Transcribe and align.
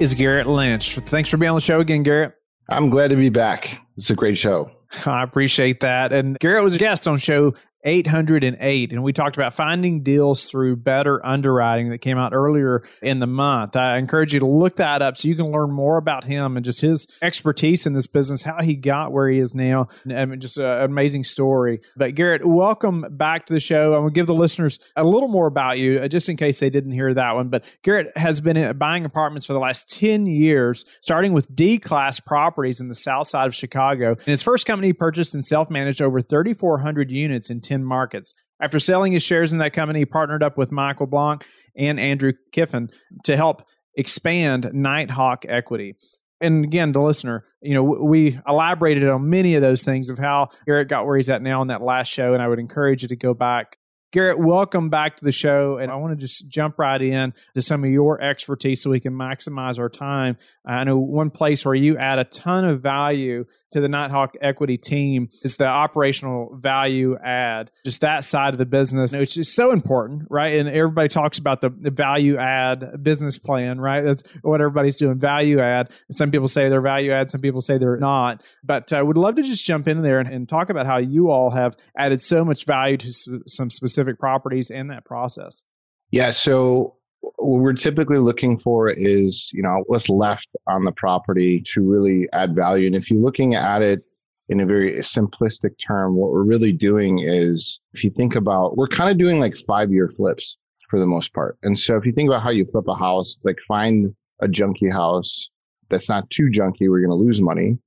is 0.00 0.14
Garrett 0.14 0.46
Lynch. 0.46 0.96
Thanks 0.96 1.28
for 1.28 1.36
being 1.36 1.50
on 1.50 1.56
the 1.56 1.60
show 1.60 1.80
again, 1.80 2.02
Garrett. 2.02 2.34
I'm 2.68 2.90
glad 2.90 3.08
to 3.10 3.16
be 3.16 3.30
back. 3.30 3.80
It's 3.96 4.10
a 4.10 4.14
great 4.14 4.38
show. 4.38 4.70
I 5.06 5.22
appreciate 5.22 5.80
that. 5.80 6.12
And 6.12 6.38
Garrett 6.38 6.64
was 6.64 6.74
a 6.74 6.78
guest 6.78 7.06
on 7.08 7.18
show 7.18 7.54
808. 7.84 8.92
And 8.92 9.02
we 9.02 9.12
talked 9.12 9.36
about 9.36 9.54
finding 9.54 10.02
deals 10.02 10.50
through 10.50 10.76
better 10.76 11.24
underwriting 11.24 11.90
that 11.90 11.98
came 11.98 12.18
out 12.18 12.32
earlier 12.32 12.82
in 13.02 13.20
the 13.20 13.26
month. 13.26 13.76
I 13.76 13.98
encourage 13.98 14.32
you 14.32 14.40
to 14.40 14.46
look 14.46 14.76
that 14.76 15.02
up 15.02 15.16
so 15.16 15.28
you 15.28 15.36
can 15.36 15.50
learn 15.50 15.70
more 15.70 15.96
about 15.96 16.24
him 16.24 16.56
and 16.56 16.64
just 16.64 16.80
his 16.80 17.06
expertise 17.20 17.86
in 17.86 17.92
this 17.92 18.06
business, 18.06 18.42
how 18.42 18.62
he 18.62 18.74
got 18.74 19.12
where 19.12 19.28
he 19.28 19.38
is 19.38 19.54
now. 19.54 19.88
I 20.08 20.24
mean, 20.24 20.40
just 20.40 20.58
an 20.58 20.82
amazing 20.82 21.24
story. 21.24 21.80
But 21.96 22.14
Garrett, 22.14 22.46
welcome 22.46 23.04
back 23.10 23.46
to 23.46 23.52
the 23.52 23.60
show. 23.60 23.94
I'm 23.94 24.02
going 24.02 24.14
to 24.14 24.14
give 24.14 24.26
the 24.26 24.34
listeners 24.34 24.78
a 24.96 25.04
little 25.04 25.28
more 25.28 25.46
about 25.46 25.78
you, 25.78 25.98
uh, 25.98 26.08
just 26.08 26.28
in 26.28 26.36
case 26.36 26.60
they 26.60 26.70
didn't 26.70 26.92
hear 26.92 27.12
that 27.14 27.34
one. 27.34 27.48
But 27.48 27.64
Garrett 27.82 28.16
has 28.16 28.40
been 28.40 28.76
buying 28.78 29.04
apartments 29.04 29.46
for 29.46 29.52
the 29.52 29.58
last 29.58 29.88
10 29.88 30.26
years, 30.26 30.84
starting 31.00 31.32
with 31.32 31.54
D 31.54 31.78
class 31.78 32.20
properties 32.20 32.80
in 32.80 32.88
the 32.88 32.94
south 32.94 33.26
side 33.26 33.46
of 33.46 33.54
Chicago. 33.54 34.10
And 34.12 34.26
his 34.26 34.42
first 34.42 34.66
company 34.66 34.92
purchased 34.92 35.34
and 35.34 35.44
self 35.44 35.70
managed 35.70 36.00
over 36.00 36.20
3,400 36.20 37.12
units 37.12 37.50
in 37.50 37.60
10 37.60 37.73
10 37.74 37.84
markets. 37.84 38.34
After 38.60 38.78
selling 38.78 39.12
his 39.12 39.22
shares 39.22 39.52
in 39.52 39.58
that 39.58 39.72
company, 39.72 40.00
he 40.00 40.06
partnered 40.06 40.42
up 40.42 40.56
with 40.56 40.70
Michael 40.70 41.06
Blanc 41.06 41.44
and 41.76 41.98
Andrew 41.98 42.32
Kniffin 42.56 42.88
to 43.24 43.36
help 43.36 43.62
expand 43.96 44.70
Nighthawk 44.72 45.44
Equity. 45.48 45.96
And 46.40 46.64
again, 46.64 46.92
the 46.92 47.02
listener, 47.02 47.44
you 47.60 47.74
know, 47.74 47.82
we 47.82 48.38
elaborated 48.46 49.08
on 49.08 49.28
many 49.28 49.54
of 49.54 49.62
those 49.62 49.82
things 49.82 50.08
of 50.08 50.18
how 50.18 50.48
Garrett 50.66 50.88
got 50.88 51.06
where 51.06 51.16
he's 51.16 51.30
at 51.30 51.42
now 51.42 51.62
in 51.62 51.68
that 51.68 51.82
last 51.82 52.08
show. 52.08 52.32
And 52.34 52.42
I 52.42 52.48
would 52.48 52.58
encourage 52.58 53.02
you 53.02 53.08
to 53.08 53.16
go 53.16 53.34
back 53.34 53.76
Garrett, 54.14 54.38
welcome 54.38 54.90
back 54.90 55.16
to 55.16 55.24
the 55.24 55.32
show. 55.32 55.76
And 55.76 55.90
I 55.90 55.96
want 55.96 56.12
to 56.12 56.16
just 56.16 56.48
jump 56.48 56.78
right 56.78 57.02
in 57.02 57.34
to 57.56 57.60
some 57.60 57.82
of 57.82 57.90
your 57.90 58.20
expertise 58.22 58.80
so 58.80 58.90
we 58.90 59.00
can 59.00 59.12
maximize 59.12 59.76
our 59.76 59.88
time. 59.88 60.36
I 60.64 60.84
know 60.84 60.96
one 60.98 61.30
place 61.30 61.64
where 61.64 61.74
you 61.74 61.98
add 61.98 62.20
a 62.20 62.24
ton 62.24 62.64
of 62.64 62.80
value 62.80 63.44
to 63.72 63.80
the 63.80 63.88
Nighthawk 63.88 64.36
equity 64.40 64.76
team 64.76 65.28
is 65.42 65.56
the 65.56 65.66
operational 65.66 66.56
value 66.56 67.18
add, 67.18 67.72
just 67.84 68.02
that 68.02 68.22
side 68.22 68.54
of 68.54 68.58
the 68.58 68.66
business, 68.66 69.16
which 69.16 69.36
is 69.36 69.52
so 69.52 69.72
important, 69.72 70.28
right? 70.30 70.60
And 70.60 70.68
everybody 70.68 71.08
talks 71.08 71.38
about 71.38 71.60
the, 71.60 71.70
the 71.70 71.90
value 71.90 72.36
add 72.36 73.02
business 73.02 73.36
plan, 73.36 73.80
right? 73.80 74.02
That's 74.02 74.22
what 74.42 74.60
everybody's 74.60 74.96
doing, 74.96 75.18
value 75.18 75.58
add. 75.58 75.90
Some 76.12 76.30
people 76.30 76.46
say 76.46 76.68
they're 76.68 76.80
value 76.80 77.10
add, 77.10 77.32
some 77.32 77.40
people 77.40 77.60
say 77.60 77.78
they're 77.78 77.96
not. 77.96 78.44
But 78.62 78.92
I 78.92 79.00
uh, 79.00 79.04
would 79.06 79.16
love 79.16 79.34
to 79.34 79.42
just 79.42 79.66
jump 79.66 79.88
in 79.88 80.02
there 80.02 80.20
and, 80.20 80.28
and 80.28 80.48
talk 80.48 80.70
about 80.70 80.86
how 80.86 80.98
you 80.98 81.30
all 81.30 81.50
have 81.50 81.76
added 81.98 82.22
so 82.22 82.44
much 82.44 82.66
value 82.66 82.96
to 82.98 83.08
s- 83.08 83.26
some 83.46 83.70
specific 83.70 84.03
specific 84.04 84.18
properties 84.18 84.70
in 84.70 84.88
that 84.88 85.04
process? 85.04 85.62
Yeah. 86.10 86.30
So 86.30 86.96
what 87.20 87.60
we're 87.60 87.72
typically 87.72 88.18
looking 88.18 88.58
for 88.58 88.90
is, 88.90 89.50
you 89.52 89.62
know, 89.62 89.82
what's 89.86 90.08
left 90.08 90.48
on 90.66 90.84
the 90.84 90.92
property 90.92 91.62
to 91.72 91.82
really 91.82 92.28
add 92.32 92.54
value. 92.54 92.86
And 92.86 92.94
if 92.94 93.10
you're 93.10 93.22
looking 93.22 93.54
at 93.54 93.82
it 93.82 94.02
in 94.48 94.60
a 94.60 94.66
very 94.66 94.92
simplistic 94.96 95.70
term, 95.84 96.16
what 96.16 96.30
we're 96.30 96.44
really 96.44 96.72
doing 96.72 97.20
is 97.20 97.80
if 97.94 98.04
you 98.04 98.10
think 98.10 98.36
about, 98.36 98.76
we're 98.76 98.88
kind 98.88 99.10
of 99.10 99.16
doing 99.16 99.40
like 99.40 99.56
five 99.56 99.90
year 99.90 100.08
flips 100.08 100.58
for 100.90 101.00
the 101.00 101.06
most 101.06 101.32
part. 101.32 101.56
And 101.62 101.78
so 101.78 101.96
if 101.96 102.04
you 102.04 102.12
think 102.12 102.28
about 102.28 102.42
how 102.42 102.50
you 102.50 102.66
flip 102.66 102.86
a 102.88 102.94
house, 102.94 103.38
like 103.42 103.58
find 103.66 104.14
a 104.40 104.48
junky 104.48 104.92
house 104.92 105.48
that's 105.88 106.08
not 106.08 106.28
too 106.30 106.50
junky, 106.50 106.90
we're 106.90 107.00
going 107.00 107.08
to 107.08 107.14
lose 107.14 107.40
money 107.40 107.78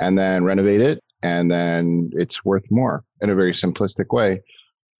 and 0.00 0.18
then 0.18 0.44
renovate 0.44 0.80
it. 0.80 1.00
And 1.22 1.50
then 1.50 2.10
it's 2.14 2.44
worth 2.44 2.64
more 2.70 3.04
in 3.20 3.30
a 3.30 3.34
very 3.34 3.52
simplistic 3.52 4.12
way 4.12 4.40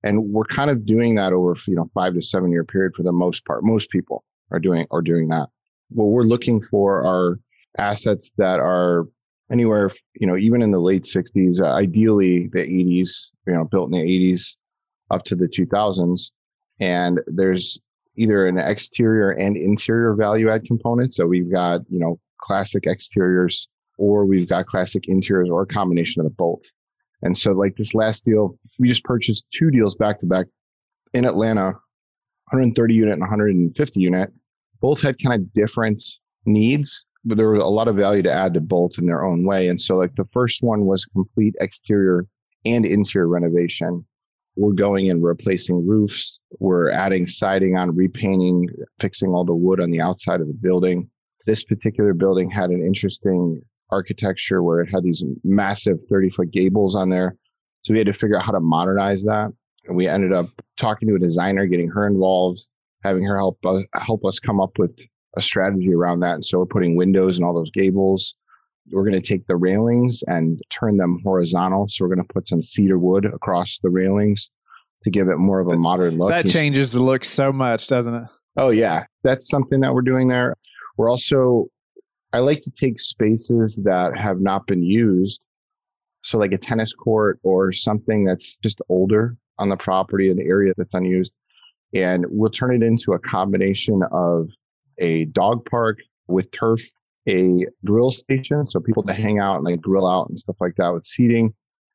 and 0.02 0.32
we're 0.32 0.44
kind 0.44 0.70
of 0.70 0.86
doing 0.86 1.14
that 1.16 1.32
over 1.32 1.56
you 1.66 1.74
know 1.74 1.90
five 1.94 2.14
to 2.14 2.22
seven 2.22 2.50
year 2.50 2.64
period 2.64 2.92
for 2.96 3.02
the 3.02 3.12
most 3.12 3.44
part. 3.44 3.64
Most 3.64 3.90
people 3.90 4.24
are 4.50 4.58
doing 4.58 4.86
are 4.90 5.02
doing 5.02 5.28
that. 5.28 5.48
What 5.90 6.06
we're 6.06 6.22
looking 6.22 6.62
for 6.62 7.04
are 7.04 7.38
assets 7.78 8.32
that 8.36 8.60
are 8.60 9.06
anywhere 9.50 9.90
you 10.20 10.26
know 10.26 10.36
even 10.36 10.62
in 10.62 10.70
the 10.70 10.78
late 10.78 11.02
60s 11.02 11.60
uh, 11.60 11.72
ideally 11.72 12.48
the 12.52 12.60
80s 12.60 13.30
you 13.46 13.52
know 13.52 13.64
built 13.64 13.92
in 13.92 13.98
the 13.98 14.34
80s 14.34 14.54
up 15.10 15.24
to 15.24 15.34
the 15.34 15.46
2000s 15.46 16.30
and 16.78 17.20
there's 17.26 17.78
either 18.16 18.46
an 18.46 18.58
exterior 18.58 19.30
and 19.30 19.56
interior 19.56 20.14
value 20.14 20.50
add 20.50 20.64
component 20.64 21.12
so 21.12 21.26
we've 21.26 21.50
got 21.50 21.80
you 21.88 21.98
know 21.98 22.18
classic 22.40 22.86
exteriors 22.86 23.68
or 23.98 24.24
we've 24.24 24.48
got 24.48 24.66
classic 24.66 25.04
interiors 25.08 25.50
or 25.50 25.62
a 25.62 25.66
combination 25.66 26.24
of 26.24 26.36
both 26.36 26.62
and 27.22 27.36
so, 27.36 27.52
like 27.52 27.76
this 27.76 27.94
last 27.94 28.24
deal, 28.24 28.58
we 28.78 28.88
just 28.88 29.04
purchased 29.04 29.44
two 29.52 29.70
deals 29.70 29.94
back 29.94 30.18
to 30.20 30.26
back 30.26 30.46
in 31.12 31.24
Atlanta 31.24 31.72
130 32.50 32.94
unit 32.94 33.12
and 33.12 33.20
150 33.20 34.00
unit. 34.00 34.32
Both 34.80 35.02
had 35.02 35.22
kind 35.22 35.40
of 35.40 35.52
different 35.52 36.02
needs, 36.46 37.04
but 37.24 37.36
there 37.36 37.50
was 37.50 37.62
a 37.62 37.66
lot 37.66 37.88
of 37.88 37.96
value 37.96 38.22
to 38.22 38.32
add 38.32 38.54
to 38.54 38.60
both 38.60 38.92
in 38.98 39.06
their 39.06 39.24
own 39.24 39.44
way. 39.44 39.68
And 39.68 39.80
so, 39.80 39.96
like 39.96 40.14
the 40.14 40.28
first 40.32 40.62
one 40.62 40.86
was 40.86 41.04
complete 41.04 41.54
exterior 41.60 42.26
and 42.64 42.86
interior 42.86 43.28
renovation. 43.28 44.04
We're 44.56 44.72
going 44.72 45.10
and 45.10 45.22
replacing 45.22 45.86
roofs. 45.86 46.40
We're 46.58 46.90
adding 46.90 47.26
siding 47.26 47.76
on, 47.76 47.94
repainting, 47.94 48.68
fixing 48.98 49.30
all 49.30 49.44
the 49.44 49.54
wood 49.54 49.80
on 49.80 49.90
the 49.90 50.00
outside 50.00 50.40
of 50.40 50.48
the 50.48 50.54
building. 50.54 51.08
This 51.46 51.64
particular 51.64 52.12
building 52.14 52.50
had 52.50 52.70
an 52.70 52.84
interesting 52.84 53.62
architecture 53.92 54.62
where 54.62 54.80
it 54.80 54.88
had 54.92 55.02
these 55.02 55.24
massive 55.44 55.98
30 56.08 56.30
foot 56.30 56.50
gables 56.50 56.94
on 56.94 57.10
there. 57.10 57.36
So 57.82 57.94
we 57.94 57.98
had 57.98 58.06
to 58.06 58.12
figure 58.12 58.36
out 58.36 58.42
how 58.42 58.52
to 58.52 58.60
modernize 58.60 59.24
that. 59.24 59.50
And 59.86 59.96
we 59.96 60.06
ended 60.06 60.32
up 60.32 60.48
talking 60.76 61.08
to 61.08 61.14
a 61.14 61.18
designer, 61.18 61.66
getting 61.66 61.88
her 61.88 62.06
involved, 62.06 62.60
having 63.02 63.24
her 63.24 63.36
help 63.36 63.58
us, 63.64 63.84
help 63.94 64.24
us 64.24 64.38
come 64.38 64.60
up 64.60 64.78
with 64.78 64.98
a 65.36 65.42
strategy 65.42 65.92
around 65.94 66.20
that. 66.20 66.34
And 66.34 66.44
so 66.44 66.58
we're 66.58 66.66
putting 66.66 66.96
windows 66.96 67.38
in 67.38 67.44
all 67.44 67.54
those 67.54 67.70
gables. 67.70 68.34
We're 68.90 69.08
going 69.08 69.20
to 69.20 69.26
take 69.26 69.46
the 69.46 69.56
railings 69.56 70.22
and 70.26 70.60
turn 70.70 70.96
them 70.96 71.20
horizontal. 71.22 71.86
So 71.88 72.04
we're 72.04 72.14
going 72.14 72.26
to 72.26 72.32
put 72.32 72.48
some 72.48 72.60
cedar 72.60 72.98
wood 72.98 73.24
across 73.24 73.78
the 73.78 73.90
railings 73.90 74.50
to 75.04 75.10
give 75.10 75.28
it 75.28 75.38
more 75.38 75.60
of 75.60 75.68
a 75.68 75.78
modern 75.78 76.18
look. 76.18 76.30
That 76.30 76.46
changes 76.46 76.92
the 76.92 77.00
look 77.00 77.24
so 77.24 77.52
much, 77.52 77.86
doesn't 77.86 78.14
it? 78.14 78.24
Oh 78.56 78.70
yeah, 78.70 79.04
that's 79.22 79.48
something 79.48 79.80
that 79.80 79.94
we're 79.94 80.02
doing 80.02 80.28
there. 80.28 80.56
We're 80.96 81.08
also 81.08 81.66
I 82.32 82.38
like 82.38 82.60
to 82.60 82.70
take 82.70 83.00
spaces 83.00 83.76
that 83.84 84.16
have 84.16 84.40
not 84.40 84.66
been 84.66 84.82
used. 84.82 85.40
So, 86.22 86.38
like 86.38 86.52
a 86.52 86.58
tennis 86.58 86.92
court 86.92 87.40
or 87.42 87.72
something 87.72 88.24
that's 88.24 88.58
just 88.58 88.80
older 88.88 89.36
on 89.58 89.68
the 89.68 89.76
property, 89.76 90.30
an 90.30 90.40
area 90.40 90.72
that's 90.76 90.94
unused, 90.94 91.32
and 91.94 92.26
we'll 92.28 92.50
turn 92.50 92.74
it 92.74 92.86
into 92.86 93.12
a 93.12 93.18
combination 93.18 94.02
of 94.12 94.48
a 94.98 95.24
dog 95.26 95.64
park 95.68 95.98
with 96.28 96.50
turf, 96.52 96.82
a 97.28 97.64
grill 97.84 98.10
station, 98.10 98.68
so 98.68 98.80
people 98.80 99.02
to 99.02 99.14
hang 99.14 99.38
out 99.38 99.56
and 99.56 99.64
like 99.64 99.80
grill 99.80 100.06
out 100.06 100.28
and 100.28 100.38
stuff 100.38 100.56
like 100.60 100.76
that 100.76 100.92
with 100.92 101.04
seating, 101.04 101.52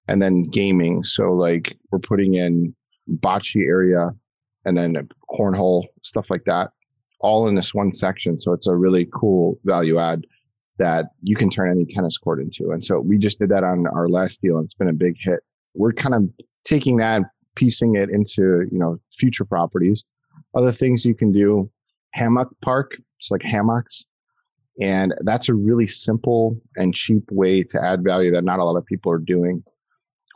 and 0.07 0.22
then 0.22 0.44
gaming. 0.44 1.03
So, 1.03 1.31
like 1.31 1.78
we're 1.91 2.00
putting 2.00 2.34
in 2.34 2.75
bocce 3.19 3.63
area 3.63 4.09
and 4.66 4.75
then 4.75 5.07
cornhole, 5.31 5.85
stuff 6.01 6.25
like 6.29 6.44
that 6.45 6.72
all 7.22 7.48
in 7.48 7.56
this 7.56 7.74
one 7.74 7.92
section. 7.92 8.40
So 8.40 8.53
it's 8.53 8.68
a 8.68 8.76
really 8.76 9.08
cool 9.14 9.59
value 9.64 9.98
add 10.00 10.26
that 10.78 11.08
you 11.22 11.36
can 11.36 11.50
turn 11.50 11.72
any 11.72 11.86
tennis 11.86 12.18
court 12.18 12.42
into. 12.42 12.72
And 12.72 12.84
so 12.84 13.00
we 13.00 13.18
just 13.18 13.39
did 13.39 13.50
that 13.50 13.63
on 13.63 13.88
our 13.88 14.10
last 14.10 14.42
deal 14.42 14.57
and 14.57 14.66
it's 14.66 14.74
been 14.74 14.89
a 14.89 14.94
big 14.94 15.16
hit. 15.19 15.39
We're 15.74 15.94
kind 15.94 16.13
of 16.13 16.24
taking 16.66 16.98
that 16.98 17.24
piecing 17.56 17.95
it 17.95 18.10
into, 18.10 18.68
you 18.72 18.78
know, 18.78 18.98
future 19.18 19.45
properties. 19.45 20.04
Other 20.56 20.72
things 20.72 21.06
you 21.06 21.16
can 21.16 21.31
do, 21.31 21.69
hammock 22.13 22.50
park, 22.62 22.98
it's 23.19 23.31
like 23.31 23.42
hammocks. 23.42 24.06
And 24.81 25.13
that's 25.22 25.48
a 25.48 25.54
really 25.54 25.88
simple 25.88 26.57
and 26.75 26.94
cheap 26.94 27.24
way 27.31 27.63
to 27.63 27.81
add 27.81 28.04
value 28.04 28.31
that 28.31 28.44
not 28.44 28.60
a 28.60 28.63
lot 28.66 28.75
of 28.75 28.86
people 28.86 29.12
are 29.12 29.19
doing. 29.19 29.63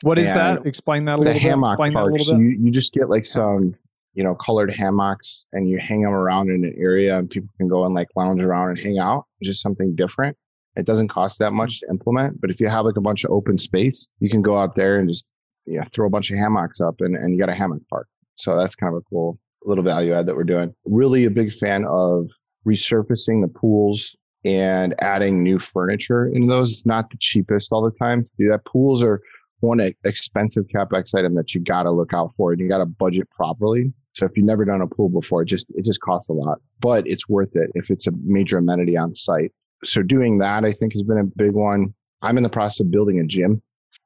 What 0.04 0.18
is 0.18 0.30
and 0.30 0.40
that? 0.40 0.66
Explain 0.66 1.06
that 1.06 1.16
a 1.16 1.18
little 1.18 1.34
bit. 1.34 1.40
the 1.40 1.46
bit. 1.46 1.50
hammock 1.50 1.74
Explain 1.74 1.94
park. 1.94 2.22
So 2.22 2.38
you, 2.38 2.58
you 2.58 2.72
just 2.72 2.94
get 2.94 3.10
like 3.10 3.26
some 3.26 3.76
you 4.14 4.24
know, 4.24 4.36
colored 4.36 4.74
hammocks 4.74 5.46
and 5.54 5.70
you 5.70 5.78
hang 5.78 6.02
them 6.02 6.12
around 6.12 6.50
in 6.50 6.66
an 6.66 6.76
area 6.78 7.18
and 7.18 7.30
people 7.30 7.50
can 7.58 7.68
go 7.68 7.86
and 7.86 7.94
like 7.94 8.08
lounge 8.16 8.42
around 8.42 8.70
and 8.70 8.80
hang 8.80 9.00
out. 9.00 9.26
It's 9.40 9.50
just 9.50 9.62
something 9.62 9.96
different. 9.96 10.36
It 10.76 10.86
doesn't 10.86 11.10
cost 11.10 11.40
that 11.40 11.52
much 11.52 11.80
to 11.82 11.88
implement, 11.90 12.40
but 12.40 12.50
if 12.50 12.60
you 12.60 12.68
have 12.68 12.86
like 12.86 12.98
a 12.98 13.02
bunch 13.02 13.24
of 13.24 13.32
open 13.32 13.58
space, 13.58 14.08
you 14.20 14.30
can 14.30 14.42
go 14.42 14.58
out 14.58 14.76
there 14.76 15.00
and 15.00 15.10
just 15.10 15.26
yeah, 15.66 15.84
throw 15.94 16.08
a 16.08 16.10
bunch 16.10 16.32
of 16.32 16.38
hammocks 16.38 16.80
up 16.80 16.96
and, 17.00 17.16
and 17.16 17.34
you 17.34 17.40
got 17.40 17.50
a 17.50 17.56
hammock 17.56 17.82
park. 17.90 18.08
So 18.36 18.56
that's 18.56 18.76
kind 18.76 18.94
of 18.94 19.00
a 19.00 19.10
cool 19.10 19.38
little 19.66 19.84
value 19.84 20.14
add 20.14 20.26
that 20.26 20.36
we're 20.36 20.44
doing. 20.44 20.74
Really 20.86 21.26
a 21.26 21.30
big 21.30 21.54
fan 21.54 21.86
of 21.86 22.30
resurfacing 22.66 23.42
the 23.42 23.48
pools 23.48 24.16
and 24.46 24.96
adding 25.00 25.44
new 25.44 25.60
furniture 25.60 26.28
in 26.28 26.48
those. 26.48 26.72
It's 26.72 26.86
not 26.86 27.10
the 27.10 27.18
cheapest 27.20 27.72
all 27.72 27.84
the 27.84 27.98
time 27.98 28.24
to 28.24 28.30
do 28.38 28.50
that. 28.50 28.66
Pools 28.66 29.04
are 29.04 29.22
one 29.60 29.82
expensive 30.06 30.66
capex 30.74 31.14
item 31.14 31.36
that 31.36 31.54
you 31.54 31.62
got 31.62 31.84
to 31.84 31.92
look 31.92 32.14
out 32.14 32.32
for 32.38 32.52
and 32.54 32.62
you 32.62 32.70
got 32.70 32.78
to 32.78 32.86
budget 32.86 33.30
properly. 33.30 33.92
So 34.14 34.26
if 34.26 34.32
you've 34.36 34.46
never 34.46 34.66
done 34.66 34.82
a 34.82 34.88
pool 34.88 35.10
before, 35.10 35.44
it 35.44 35.48
just 35.48 35.68
it 35.76 35.86
just 35.86 36.02
costs 36.02 36.30
a 36.30 36.34
lot, 36.34 36.60
but 36.80 37.08
it's 37.08 37.30
worth 37.30 37.56
it 37.56 37.72
if 37.76 37.90
it's 37.90 38.08
a 38.08 38.12
major 38.24 38.58
amenity 38.58 38.98
on 38.98 39.14
site. 39.14 39.52
So 39.84 40.02
doing 40.02 40.40
that, 40.40 40.66
I 40.66 40.74
think, 40.74 40.94
has 40.94 41.04
been 41.04 41.20
a 41.20 41.24
big 41.24 41.54
one. 41.54 41.94
I'm 42.22 42.38
in 42.38 42.44
the 42.44 42.50
process 42.50 42.82
of 42.82 42.92
building 42.92 43.20
a 43.20 43.26
gym, 43.26 43.62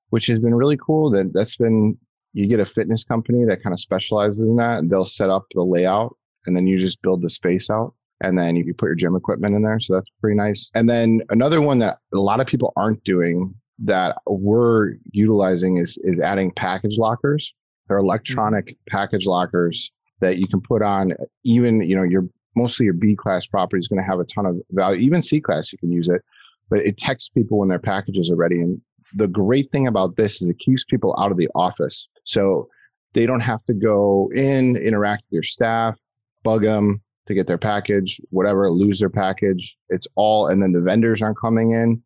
which 0.10 0.28
has 0.28 0.40
been 0.40 0.54
really 0.54 0.78
cool. 0.78 1.10
That 1.10 1.34
that's 1.34 1.56
been 1.56 1.98
you 2.34 2.48
get 2.48 2.60
a 2.60 2.66
fitness 2.66 3.04
company 3.04 3.46
that 3.46 3.64
kind 3.64 3.74
of 3.74 3.80
specializes 3.80 4.44
in 4.44 4.56
that, 4.58 4.90
they'll 4.90 5.06
set 5.06 5.30
up 5.30 5.46
the 5.54 5.62
layout, 5.62 6.16
and 6.46 6.56
then 6.56 6.68
you 6.68 6.80
just 6.80 7.02
build 7.02 7.22
the 7.22 7.30
space 7.30 7.70
out 7.70 7.94
and 8.22 8.40
then 8.40 8.56
you 8.56 8.74
put 8.74 8.88
your 8.88 8.96
gym 8.96 9.16
equipment 9.16 9.56
in 9.56 9.62
there. 9.62 9.80
So 9.80 9.94
that's 9.94 10.10
pretty 10.22 10.38
nice. 10.38 10.70
And 10.74 10.90
then 10.90 11.22
another 11.30 11.62
one 11.62 11.80
that 11.80 12.00
a 12.14 12.20
lot 12.20 12.40
of 12.40 12.48
people 12.48 12.74
aren't 12.76 13.04
doing 13.04 13.54
that 13.80 14.18
we're 14.28 14.94
utilizing 15.12 15.78
is 15.78 15.98
is 16.04 16.20
adding 16.20 16.52
package 16.56 16.98
lockers. 16.98 17.54
They're 17.88 17.98
electronic 17.98 18.66
mm-hmm. 18.66 18.96
package 18.96 19.26
lockers 19.26 19.92
that 20.20 20.38
you 20.38 20.48
can 20.48 20.62
put 20.62 20.82
on 20.82 21.14
even, 21.44 21.82
you 21.82 21.96
know, 21.96 22.04
your 22.04 22.28
mostly 22.56 22.86
your 22.86 22.94
B 22.94 23.16
class 23.16 23.46
property 23.46 23.80
is 23.80 23.88
going 23.88 24.02
to 24.02 24.08
have 24.08 24.20
a 24.20 24.26
ton 24.26 24.46
of 24.46 24.58
value. 24.72 25.02
Even 25.02 25.22
C 25.22 25.42
class 25.42 25.72
you 25.72 25.78
can 25.78 25.92
use 25.92 26.08
it, 26.08 26.22
but 26.70 26.80
it 26.80 26.98
texts 26.98 27.30
people 27.30 27.60
when 27.60 27.70
their 27.70 27.80
packages 27.80 28.30
are 28.32 28.36
ready. 28.36 28.62
And 28.62 28.80
the 29.16 29.28
great 29.28 29.70
thing 29.72 29.88
about 29.88 30.16
this 30.16 30.42
is 30.42 30.48
it 30.48 30.60
keeps 30.60 30.84
people 30.84 31.16
out 31.20 31.32
of 31.32 31.38
the 31.38 31.50
office. 31.56 32.08
So 32.24 32.68
they 33.14 33.26
don't 33.26 33.42
have 33.42 33.64
to 33.64 33.74
go 33.74 34.32
in, 34.34 34.76
interact 34.78 35.24
with 35.24 35.34
your 35.34 35.44
staff, 35.44 36.00
bug 36.44 36.64
them, 36.64 37.02
to 37.26 37.34
get 37.34 37.48
their 37.48 37.58
package, 37.58 38.20
whatever, 38.32 38.70
lose 38.70 39.00
their 39.00 39.10
package. 39.10 39.78
It's 39.90 40.08
all, 40.16 40.48
and 40.48 40.62
then 40.62 40.74
the 40.74 40.82
vendors 40.82 41.22
aren't 41.22 41.40
coming 41.40 41.72
in. 41.72 42.02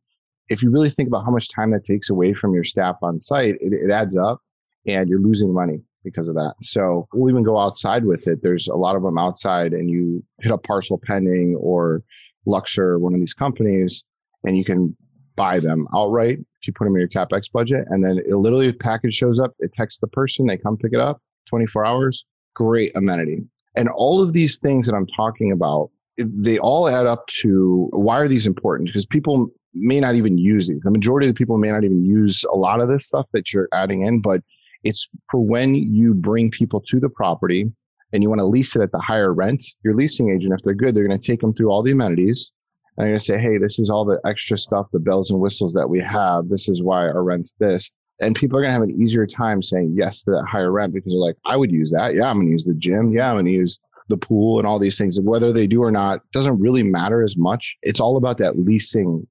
If 0.49 0.61
you 0.61 0.69
really 0.69 0.89
think 0.89 1.07
about 1.07 1.25
how 1.25 1.31
much 1.31 1.49
time 1.49 1.71
that 1.71 1.85
takes 1.85 2.09
away 2.09 2.33
from 2.33 2.53
your 2.53 2.63
staff 2.63 2.97
on 3.01 3.19
site, 3.19 3.55
it, 3.59 3.73
it 3.73 3.91
adds 3.91 4.15
up 4.15 4.41
and 4.87 5.09
you're 5.09 5.21
losing 5.21 5.53
money 5.53 5.81
because 6.03 6.27
of 6.27 6.35
that. 6.35 6.55
So 6.61 7.07
we'll 7.13 7.29
even 7.29 7.43
go 7.43 7.59
outside 7.59 8.05
with 8.05 8.27
it. 8.27 8.41
There's 8.41 8.67
a 8.67 8.75
lot 8.75 8.95
of 8.95 9.03
them 9.03 9.17
outside 9.17 9.73
and 9.73 9.89
you 9.89 10.23
hit 10.41 10.51
up 10.51 10.63
Parcel 10.63 10.99
Pending 11.03 11.55
or 11.55 12.01
Luxer, 12.47 12.99
one 12.99 13.13
of 13.13 13.19
these 13.19 13.33
companies, 13.33 14.03
and 14.45 14.57
you 14.57 14.63
can 14.63 14.95
buy 15.35 15.59
them 15.59 15.85
outright 15.93 16.39
if 16.39 16.67
you 16.67 16.73
put 16.73 16.85
them 16.85 16.95
in 16.95 17.01
your 17.01 17.09
CapEx 17.09 17.51
budget. 17.51 17.85
And 17.89 18.03
then 18.03 18.17
it 18.17 18.35
literally, 18.35 18.71
package 18.71 19.13
shows 19.13 19.39
up, 19.39 19.53
it 19.59 19.73
texts 19.73 19.99
the 19.99 20.07
person, 20.07 20.47
they 20.47 20.57
come 20.57 20.77
pick 20.77 20.93
it 20.93 20.99
up 20.99 21.21
24 21.49 21.85
hours. 21.85 22.25
Great 22.55 22.95
amenity. 22.95 23.43
And 23.75 23.89
all 23.89 24.23
of 24.23 24.33
these 24.33 24.57
things 24.57 24.87
that 24.87 24.95
I'm 24.95 25.07
talking 25.07 25.51
about, 25.51 25.91
they 26.17 26.57
all 26.57 26.89
add 26.89 27.05
up 27.05 27.27
to 27.41 27.89
why 27.91 28.17
are 28.19 28.27
these 28.27 28.47
important? 28.47 28.87
Because 28.87 29.05
people 29.05 29.51
may 29.73 29.99
not 29.99 30.15
even 30.15 30.37
use 30.37 30.67
these. 30.67 30.81
The 30.81 30.89
majority 30.89 31.27
of 31.27 31.35
the 31.35 31.37
people 31.37 31.59
may 31.59 31.71
not 31.71 31.83
even 31.83 32.03
use 32.03 32.43
a 32.51 32.55
lot 32.55 32.81
of 32.81 32.87
this 32.87 33.05
stuff 33.05 33.27
that 33.33 33.53
you're 33.53 33.69
adding 33.73 34.03
in, 34.03 34.21
but 34.21 34.41
it's 34.83 35.07
for 35.29 35.39
when 35.39 35.75
you 35.75 36.13
bring 36.13 36.51
people 36.51 36.81
to 36.81 36.99
the 36.99 37.09
property 37.09 37.71
and 38.13 38.23
you 38.23 38.29
want 38.29 38.39
to 38.39 38.45
lease 38.45 38.75
it 38.75 38.81
at 38.81 38.91
the 38.91 38.99
higher 38.99 39.33
rent, 39.33 39.63
your 39.83 39.95
leasing 39.95 40.29
agent, 40.29 40.53
if 40.53 40.63
they're 40.63 40.73
good, 40.73 40.95
they're 40.95 41.07
going 41.07 41.19
to 41.19 41.25
take 41.27 41.41
them 41.41 41.53
through 41.53 41.69
all 41.69 41.83
the 41.83 41.91
amenities. 41.91 42.51
And 42.95 43.03
they're 43.03 43.11
going 43.11 43.19
to 43.19 43.25
say, 43.25 43.37
hey, 43.37 43.57
this 43.57 43.79
is 43.79 43.89
all 43.89 44.05
the 44.05 44.19
extra 44.25 44.57
stuff, 44.57 44.87
the 44.91 44.99
bells 44.99 45.29
and 45.29 45.39
whistles 45.39 45.73
that 45.73 45.87
we 45.87 45.99
have. 46.01 46.49
This 46.49 46.69
is 46.69 46.81
why 46.81 47.01
our 47.01 47.23
rent's 47.23 47.53
this 47.59 47.89
and 48.19 48.35
people 48.35 48.57
are 48.57 48.61
going 48.61 48.69
to 48.69 48.73
have 48.73 48.81
an 48.81 49.01
easier 49.01 49.27
time 49.27 49.61
saying 49.61 49.93
yes 49.95 50.23
to 50.23 50.31
that 50.31 50.45
higher 50.49 50.71
rent 50.71 50.93
because 50.93 51.13
they're 51.13 51.19
like, 51.19 51.37
I 51.45 51.55
would 51.55 51.71
use 51.71 51.91
that. 51.91 52.15
Yeah, 52.15 52.29
I'm 52.29 52.37
going 52.37 52.47
to 52.47 52.51
use 52.51 52.65
the 52.65 52.73
gym. 52.73 53.11
Yeah, 53.11 53.29
I'm 53.29 53.35
going 53.35 53.45
to 53.45 53.51
use 53.51 53.79
the 54.09 54.17
pool 54.17 54.57
and 54.57 54.67
all 54.67 54.79
these 54.79 54.97
things. 54.97 55.19
Whether 55.19 55.53
they 55.53 55.67
do 55.67 55.83
or 55.83 55.91
not 55.91 56.21
doesn't 56.31 56.59
really 56.59 56.83
matter 56.83 57.23
as 57.23 57.37
much. 57.37 57.77
It's 57.83 57.99
all 57.99 58.17
about 58.17 58.37
that 58.39 58.57
leasing 58.57 59.27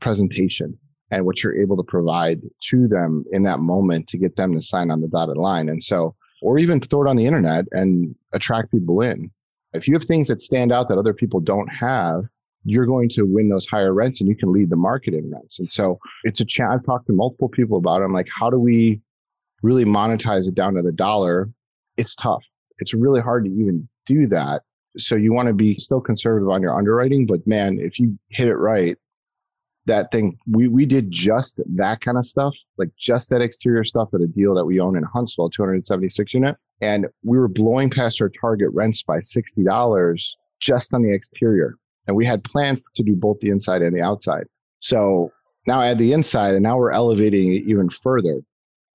presentation 0.00 0.78
and 1.12 1.26
what 1.26 1.42
you're 1.42 1.54
able 1.54 1.76
to 1.76 1.82
provide 1.82 2.40
to 2.70 2.88
them 2.88 3.24
in 3.32 3.42
that 3.42 3.60
moment 3.60 4.08
to 4.08 4.16
get 4.16 4.34
them 4.34 4.54
to 4.54 4.62
sign 4.62 4.90
on 4.90 5.02
the 5.02 5.08
dotted 5.08 5.36
line. 5.36 5.68
And 5.68 5.82
so, 5.82 6.16
or 6.40 6.58
even 6.58 6.80
throw 6.80 7.04
it 7.04 7.08
on 7.08 7.16
the 7.16 7.26
internet 7.26 7.66
and 7.70 8.16
attract 8.32 8.72
people 8.72 9.02
in. 9.02 9.30
If 9.74 9.86
you 9.86 9.94
have 9.94 10.04
things 10.04 10.26
that 10.28 10.42
stand 10.42 10.72
out 10.72 10.88
that 10.88 10.98
other 10.98 11.12
people 11.12 11.38
don't 11.38 11.68
have, 11.68 12.24
you're 12.64 12.86
going 12.86 13.10
to 13.10 13.24
win 13.24 13.48
those 13.48 13.66
higher 13.66 13.92
rents 13.92 14.20
and 14.20 14.28
you 14.28 14.34
can 14.34 14.50
lead 14.50 14.70
the 14.70 14.76
market 14.76 15.12
in 15.12 15.30
rents. 15.30 15.58
And 15.58 15.70
so 15.70 15.98
it's 16.24 16.40
a 16.40 16.44
chat. 16.46 16.70
I've 16.70 16.84
talked 16.84 17.06
to 17.08 17.12
multiple 17.12 17.48
people 17.48 17.76
about 17.76 18.00
it. 18.00 18.04
I'm 18.04 18.12
like, 18.12 18.28
how 18.34 18.48
do 18.48 18.58
we 18.58 19.00
really 19.62 19.84
monetize 19.84 20.48
it 20.48 20.54
down 20.54 20.74
to 20.74 20.82
the 20.82 20.92
dollar? 20.92 21.50
It's 21.98 22.14
tough. 22.14 22.42
It's 22.78 22.94
really 22.94 23.20
hard 23.20 23.44
to 23.44 23.50
even 23.50 23.86
do 24.06 24.26
that. 24.28 24.62
So 24.96 25.14
you 25.16 25.32
want 25.32 25.48
to 25.48 25.54
be 25.54 25.76
still 25.78 26.00
conservative 26.00 26.48
on 26.48 26.62
your 26.62 26.76
underwriting, 26.76 27.26
but 27.26 27.46
man, 27.46 27.78
if 27.78 27.98
you 27.98 28.18
hit 28.30 28.48
it 28.48 28.56
right, 28.56 28.96
that 29.86 30.12
thing 30.12 30.38
we 30.50 30.68
we 30.68 30.86
did 30.86 31.10
just 31.10 31.60
that 31.66 32.00
kind 32.00 32.16
of 32.16 32.24
stuff, 32.24 32.54
like 32.78 32.90
just 32.98 33.30
that 33.30 33.40
exterior 33.40 33.84
stuff 33.84 34.08
at 34.14 34.20
a 34.20 34.26
deal 34.26 34.54
that 34.54 34.64
we 34.64 34.78
own 34.80 34.96
in 34.96 35.02
Huntsville, 35.02 35.50
276 35.50 36.34
unit, 36.34 36.56
and 36.80 37.06
we 37.24 37.38
were 37.38 37.48
blowing 37.48 37.90
past 37.90 38.20
our 38.20 38.28
target 38.28 38.70
rents 38.72 39.02
by 39.02 39.20
sixty 39.20 39.64
dollars 39.64 40.36
just 40.60 40.94
on 40.94 41.02
the 41.02 41.12
exterior 41.12 41.76
and 42.06 42.16
we 42.16 42.24
had 42.24 42.44
planned 42.44 42.82
to 42.96 43.02
do 43.02 43.14
both 43.14 43.38
the 43.40 43.50
inside 43.50 43.82
and 43.82 43.96
the 43.96 44.02
outside. 44.02 44.44
So 44.80 45.30
now 45.66 45.80
I 45.80 45.88
add 45.88 45.98
the 45.98 46.12
inside, 46.12 46.54
and 46.54 46.62
now 46.62 46.76
we're 46.76 46.90
elevating 46.90 47.54
it 47.54 47.66
even 47.66 47.88
further. 47.88 48.40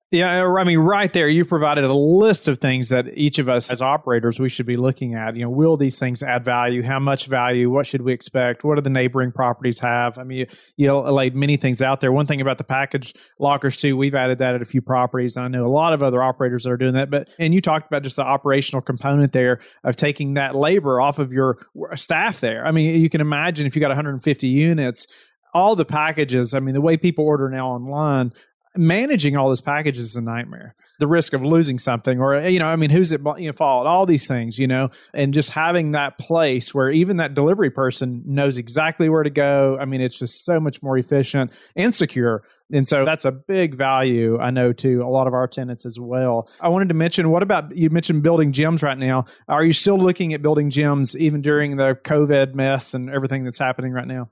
Yeah, 0.09 0.45
I 0.45 0.63
mean, 0.63 0.79
right 0.79 1.11
there, 1.11 1.27
you 1.27 1.43
provided 1.43 1.83
a 1.83 1.93
list 1.93 2.47
of 2.47 2.59
things 2.59 2.87
that 2.87 3.09
each 3.17 3.39
of 3.39 3.49
us 3.49 3.69
as 3.69 3.81
operators 3.81 4.39
we 4.39 4.47
should 4.47 4.65
be 4.65 4.77
looking 4.77 5.15
at. 5.15 5.35
You 5.35 5.41
know, 5.41 5.49
will 5.49 5.75
these 5.75 5.99
things 5.99 6.23
add 6.23 6.45
value? 6.45 6.81
How 6.81 6.97
much 6.97 7.25
value? 7.25 7.69
What 7.69 7.85
should 7.85 8.03
we 8.03 8.13
expect? 8.13 8.63
What 8.63 8.75
do 8.75 8.81
the 8.81 8.89
neighboring 8.89 9.33
properties 9.33 9.79
have? 9.79 10.17
I 10.17 10.23
mean, 10.23 10.37
you, 10.37 10.47
you 10.77 10.87
know, 10.87 11.01
laid 11.01 11.35
many 11.35 11.57
things 11.57 11.81
out 11.81 11.99
there. 11.99 12.13
One 12.13 12.25
thing 12.25 12.39
about 12.39 12.57
the 12.57 12.63
package 12.63 13.15
lockers 13.37 13.75
too, 13.75 13.97
we've 13.97 14.15
added 14.15 14.37
that 14.37 14.55
at 14.55 14.61
a 14.61 14.65
few 14.65 14.81
properties. 14.81 15.35
I 15.35 15.49
know 15.49 15.65
a 15.65 15.67
lot 15.67 15.91
of 15.91 16.01
other 16.01 16.23
operators 16.23 16.63
that 16.63 16.71
are 16.71 16.77
doing 16.77 16.93
that. 16.93 17.09
But 17.09 17.29
and 17.37 17.53
you 17.53 17.59
talked 17.59 17.87
about 17.87 18.03
just 18.03 18.15
the 18.15 18.25
operational 18.25 18.81
component 18.81 19.33
there 19.33 19.59
of 19.83 19.97
taking 19.97 20.35
that 20.35 20.55
labor 20.55 21.01
off 21.01 21.19
of 21.19 21.33
your 21.33 21.57
staff 21.95 22.39
there. 22.39 22.65
I 22.65 22.71
mean, 22.71 23.01
you 23.01 23.09
can 23.09 23.19
imagine 23.19 23.67
if 23.67 23.75
you 23.75 23.81
got 23.81 23.89
150 23.89 24.47
units 24.47 25.07
all 25.53 25.75
the 25.75 25.85
packages, 25.85 26.53
I 26.53 26.59
mean, 26.59 26.75
the 26.75 26.81
way 26.81 26.97
people 26.97 27.25
order 27.25 27.49
now 27.49 27.69
online, 27.69 28.31
managing 28.77 29.35
all 29.35 29.47
those 29.47 29.61
packages 29.61 30.09
is 30.09 30.15
a 30.15 30.21
nightmare. 30.21 30.75
The 30.99 31.07
risk 31.07 31.33
of 31.33 31.43
losing 31.43 31.79
something, 31.79 32.19
or 32.19 32.39
you 32.47 32.59
know, 32.59 32.67
I 32.67 32.75
mean, 32.75 32.89
who's 32.89 33.11
it 33.11 33.21
you 33.37 33.47
know 33.47 33.53
fault? 33.53 33.87
All 33.87 34.05
these 34.05 34.27
things, 34.27 34.57
you 34.57 34.67
know, 34.67 34.89
and 35.13 35.33
just 35.33 35.51
having 35.51 35.91
that 35.91 36.17
place 36.17 36.73
where 36.73 36.89
even 36.89 37.17
that 37.17 37.33
delivery 37.33 37.69
person 37.69 38.23
knows 38.25 38.57
exactly 38.57 39.09
where 39.09 39.23
to 39.23 39.29
go. 39.29 39.77
I 39.79 39.85
mean, 39.85 40.01
it's 40.01 40.17
just 40.17 40.45
so 40.45 40.59
much 40.59 40.81
more 40.81 40.97
efficient 40.97 41.51
and 41.75 41.93
secure. 41.93 42.43
And 42.71 42.87
so 42.87 43.05
that's 43.05 43.23
a 43.23 43.31
big 43.31 43.75
value, 43.75 44.37
I 44.39 44.51
know, 44.51 44.73
to 44.73 45.01
a 45.01 45.07
lot 45.07 45.27
of 45.27 45.33
our 45.33 45.47
tenants 45.47 45.85
as 45.85 45.99
well. 45.99 46.49
I 46.59 46.69
wanted 46.69 46.89
to 46.89 46.95
mention 46.95 47.29
what 47.29 47.43
about 47.43 47.75
you 47.75 47.89
mentioned 47.89 48.23
building 48.23 48.51
gyms 48.51 48.83
right 48.83 48.97
now? 48.97 49.25
Are 49.47 49.63
you 49.63 49.73
still 49.73 49.97
looking 49.97 50.33
at 50.33 50.41
building 50.41 50.69
gyms 50.69 51.15
even 51.15 51.41
during 51.41 51.77
the 51.77 51.97
COVID 52.03 52.55
mess 52.55 52.93
and 52.93 53.09
everything 53.09 53.45
that's 53.45 53.59
happening 53.59 53.93
right 53.93 54.07
now? 54.07 54.29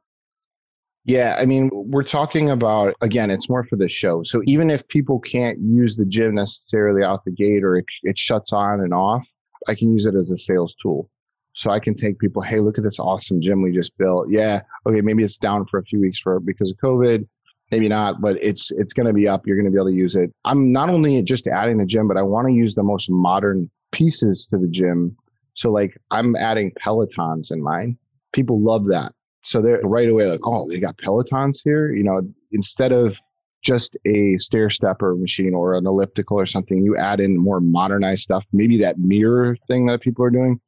Yeah, 1.06 1.36
I 1.38 1.46
mean, 1.46 1.70
we're 1.72 2.04
talking 2.04 2.50
about, 2.50 2.96
again, 3.02 3.30
it's 3.30 3.48
more 3.48 3.64
for 3.64 3.76
the 3.76 3.88
show. 3.88 4.24
So 4.24 4.42
even 4.46 4.72
if 4.72 4.88
people 4.88 5.20
can't 5.20 5.60
use 5.60 5.96
the 5.96 6.06
gym 6.06 6.34
necessarily 6.34 7.04
out 7.04 7.24
the 7.26 7.32
gate 7.32 7.64
or 7.64 7.78
it, 7.78 7.86
it 8.02 8.18
shuts 8.18 8.52
on 8.52 8.82
and 8.82 8.92
off, 8.92 9.28
I 9.68 9.76
can 9.76 9.94
use 9.94 10.08
it 10.08 10.16
as 10.16 10.32
a 10.32 10.38
sales 10.38 10.76
tool. 10.82 11.10
So 11.54 11.70
I 11.70 11.80
can 11.80 11.94
take 11.94 12.18
people, 12.18 12.42
hey, 12.42 12.60
look 12.60 12.80
at 12.80 12.84
this 12.84 13.00
awesome 13.00 13.40
gym 13.40 13.62
we 13.62 13.72
just 13.72 13.96
built. 14.00 14.30
Yeah, 14.32 14.62
okay, 14.88 15.02
maybe 15.02 15.24
it's 15.24 15.38
down 15.38 15.68
for 15.68 15.80
a 15.80 15.84
few 15.84 16.02
weeks 16.02 16.20
for 16.20 16.40
because 16.40 16.72
of 16.72 16.78
COVID, 16.78 17.28
maybe 17.72 17.88
not, 17.88 18.20
but 18.20 18.38
it's 18.42 18.72
it's 18.72 18.92
going 18.92 19.08
to 19.08 19.14
be 19.14 19.28
up. 19.28 19.46
You're 19.46 19.56
going 19.56 19.66
to 19.66 19.72
be 19.72 19.78
able 19.78 19.92
to 19.92 19.96
use 19.96 20.16
it. 20.16 20.34
I'm 20.44 20.74
not 20.74 20.90
only 20.90 21.22
just 21.22 21.48
adding 21.48 21.78
the 21.78 21.86
gym, 21.86 22.08
but 22.08 22.18
I 22.18 22.24
want 22.24 22.48
to 22.48 22.54
use 22.54 22.74
the 22.74 22.84
most 22.84 23.10
modern 23.10 23.70
pieces 23.92 24.48
to 24.52 24.58
the 24.58 24.68
gym. 24.68 25.16
So 25.54 25.72
like 25.72 25.96
I'm 26.12 26.36
adding 26.36 26.72
Pelotons 26.84 27.52
in 27.52 27.62
mine. 27.62 27.98
People 28.34 28.60
love 28.62 28.88
that 28.88 29.14
so 29.46 29.62
they're 29.62 29.80
right 29.84 30.10
away 30.10 30.26
like, 30.26 30.46
oh, 30.46 30.68
they 30.68 30.80
got 30.80 30.98
Pelotons 30.98 31.60
here. 31.64 31.94
You 31.94 32.04
know, 32.04 32.22
instead 32.52 32.92
of 32.92 33.18
just 33.64 33.96
a 34.06 34.38
stair 34.38 34.70
stepper 34.70 35.16
machine 35.16 35.54
or 35.54 35.74
an 35.74 35.86
elliptical 35.86 36.40
or 36.40 36.46
something, 36.46 36.84
you 36.84 36.98
add 36.98 37.20
in 37.20 37.38
more 37.38 37.62
modernized 37.62 38.24
stuff. 38.24 38.44
Maybe 38.52 38.78
that 38.80 38.98
mirror 38.98 39.56
thing 39.68 39.86
that 39.86 40.02
people 40.02 40.26
are 40.26 40.32
doing, 40.32 40.60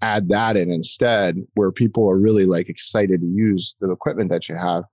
add 0.00 0.28
that 0.28 0.56
in 0.56 0.70
instead, 0.72 1.36
where 1.54 1.72
people 1.72 2.08
are 2.08 2.18
really 2.18 2.44
like 2.44 2.68
excited 2.68 3.20
to 3.20 3.26
use 3.26 3.74
the 3.80 3.90
equipment 3.90 4.30
that 4.30 4.48
you 4.48 4.56
have. 4.56 4.84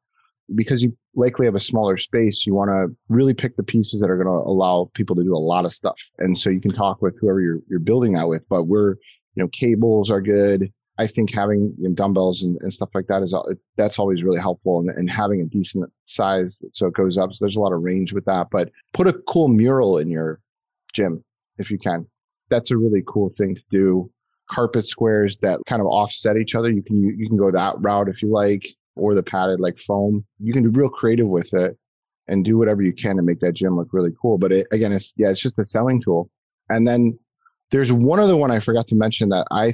Because 0.56 0.82
you 0.82 0.96
likely 1.14 1.46
have 1.46 1.56
a 1.56 1.60
smaller 1.60 1.98
space, 1.98 2.48
you 2.48 2.54
want 2.54 2.70
to 2.70 2.96
really 3.10 3.34
pick 3.34 3.56
the 3.56 3.64
pieces 3.64 4.00
that 4.00 4.10
are 4.10 4.16
going 4.16 4.28
to 4.28 4.50
allow 4.50 4.90
people 4.94 5.16
to 5.16 5.24
do 5.24 5.34
a 5.34 5.38
lot 5.38 5.66
of 5.66 5.74
stuff. 5.74 5.98
And 6.20 6.40
so 6.40 6.50
you 6.50 6.62
can 6.62 6.72
talk 6.72 7.02
with 7.02 7.20
whoever 7.20 7.42
you're, 7.42 7.60
you're 7.70 7.80
building 7.80 8.14
that 8.14 8.30
with. 8.30 8.48
But 8.50 8.64
we're, 8.64 8.92
you 9.36 9.44
know, 9.44 9.50
cables 9.50 10.10
are 10.10 10.22
good 10.22 10.72
I 11.00 11.08
think 11.08 11.34
having 11.34 11.74
you 11.78 11.90
know, 11.90 11.96
dumbbells 11.96 12.42
and, 12.42 12.58
and, 12.62 12.74
stuff 12.74 12.90
like 12.96 13.08
that 13.08 13.22
is 13.22 13.36
that's 13.76 14.00
always 14.00 14.24
really 14.24 14.40
helpful 14.40 14.80
and, 14.80 14.90
and, 14.90 15.10
having 15.10 15.42
a 15.42 15.46
decent 15.46 15.92
size 16.06 16.60
so 16.74 16.88
it 16.88 16.94
goes 16.94 17.18
up. 17.18 17.32
So 17.34 17.38
there's 17.42 17.56
a 17.56 17.62
lot 17.62 17.74
of 17.74 17.82
range 17.82 18.14
with 18.14 18.26
that. 18.26 18.48
But 18.52 18.72
put 18.94 19.08
a 19.08 19.14
cool 19.28 19.48
mural 19.48 20.00
in 20.00 20.10
your 20.10 20.40
gym 20.94 21.24
if 21.60 21.70
you 21.70 21.78
can. 21.78 22.08
That's 22.50 22.72
a 22.72 22.78
really 22.78 23.04
cool 23.06 23.30
thing 23.30 23.56
to 23.56 23.62
do. 23.70 24.10
Carpet 24.50 24.88
squares 24.88 25.38
that 25.38 25.60
kind 25.68 25.82
of 25.82 25.88
offset 25.88 26.38
each 26.38 26.56
other. 26.56 26.70
You 26.70 26.82
can 26.82 26.98
you, 26.98 27.14
you 27.16 27.28
can 27.28 27.38
go 27.38 27.52
that 27.52 27.76
route 27.80 28.10
if 28.10 28.22
you 28.22 28.32
like. 28.32 28.66
or 28.96 29.14
the 29.14 29.24
padded 29.24 29.60
like 29.60 29.78
foam. 29.78 30.26
You 30.40 30.54
can 30.54 30.64
be 30.64 30.70
real 30.70 30.90
creative 30.90 31.28
with 31.28 31.54
it 31.54 31.78
and 32.28 32.44
do 32.44 32.58
whatever 32.58 32.82
you 32.82 32.94
can 32.94 33.16
to 33.18 33.22
make 33.22 33.40
that 33.40 33.54
gym 33.54 33.76
look 33.76 33.90
really 33.92 34.12
cool. 34.22 34.38
But 34.38 34.52
it, 34.52 34.68
again, 34.72 34.92
it's 34.92 35.14
yeah, 35.18 35.30
it's 35.30 35.42
just 35.42 35.60
a 35.60 35.66
selling 35.66 36.02
tool. 36.02 36.30
And 36.70 36.88
then 36.88 37.18
there's 37.72 37.92
one 37.92 38.20
other 38.20 38.36
one 38.36 38.52
I 38.52 38.60
forgot 38.60 38.88
to 38.88 38.96
mention 38.96 39.30
that 39.30 39.48
I 39.52 39.74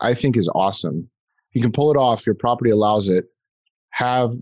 I 0.00 0.14
think 0.14 0.36
is 0.36 0.50
awesome. 0.54 1.08
You 1.52 1.60
can 1.60 1.72
pull 1.72 1.90
it 1.90 1.96
off. 1.96 2.26
Your 2.26 2.34
property 2.34 2.70
allows 2.70 3.08
it. 3.08 3.26
Have 3.90 4.32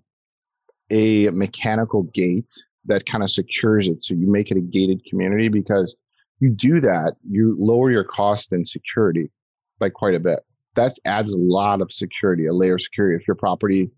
a 0.90 1.30
mechanical 1.30 2.04
gate 2.14 2.52
that 2.86 3.06
kind 3.06 3.22
of 3.22 3.30
secures 3.30 3.88
it, 3.88 4.02
so 4.02 4.14
you 4.14 4.30
make 4.30 4.50
it 4.50 4.56
a 4.56 4.60
gated 4.60 5.04
community 5.04 5.48
because 5.48 5.96
you 6.40 6.50
do 6.50 6.80
that, 6.80 7.14
you 7.28 7.56
lower 7.58 7.90
your 7.90 8.04
cost 8.04 8.52
and 8.52 8.68
security 8.68 9.30
by 9.78 9.88
quite 9.88 10.14
a 10.14 10.20
bit. 10.20 10.40
That 10.74 10.98
adds 11.04 11.32
a 11.32 11.38
lot 11.38 11.80
of 11.80 11.92
security, 11.92 12.46
a 12.46 12.52
layer 12.52 12.74
of 12.74 12.82
security. 12.82 13.16
If 13.16 13.26
your 13.26 13.36
property 13.36 13.90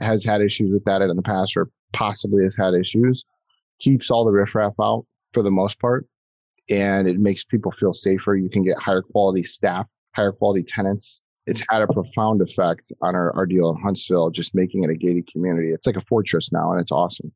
has 0.00 0.24
had 0.24 0.40
issues 0.40 0.72
with 0.72 0.84
that 0.84 1.02
in 1.02 1.14
the 1.14 1.22
past 1.22 1.56
or 1.56 1.68
possibly 1.92 2.42
has 2.42 2.56
had 2.56 2.74
issues, 2.74 3.24
keeps 3.78 4.10
all 4.10 4.24
the 4.24 4.32
riffraff 4.32 4.74
out 4.80 5.04
for 5.32 5.42
the 5.42 5.50
most 5.50 5.78
part. 5.78 6.06
And 6.70 7.06
it 7.06 7.18
makes 7.18 7.44
people 7.44 7.70
feel 7.70 7.92
safer. 7.92 8.34
You 8.34 8.48
can 8.48 8.64
get 8.64 8.78
higher 8.78 9.02
quality 9.02 9.42
staff, 9.42 9.86
higher 10.14 10.32
quality 10.32 10.62
tenants. 10.62 11.20
It's 11.46 11.62
had 11.68 11.82
a 11.82 11.88
profound 11.88 12.40
effect 12.40 12.92
on 13.02 13.16
our, 13.16 13.34
our 13.34 13.46
deal 13.46 13.70
in 13.70 13.82
Huntsville, 13.82 14.30
just 14.30 14.54
making 14.54 14.84
it 14.84 14.90
a 14.90 14.94
gated 14.94 15.26
community. 15.26 15.70
It's 15.70 15.86
like 15.86 15.96
a 15.96 16.02
fortress 16.02 16.52
now, 16.52 16.70
and 16.70 16.80
it's 16.80 16.92
awesome. 16.92 17.32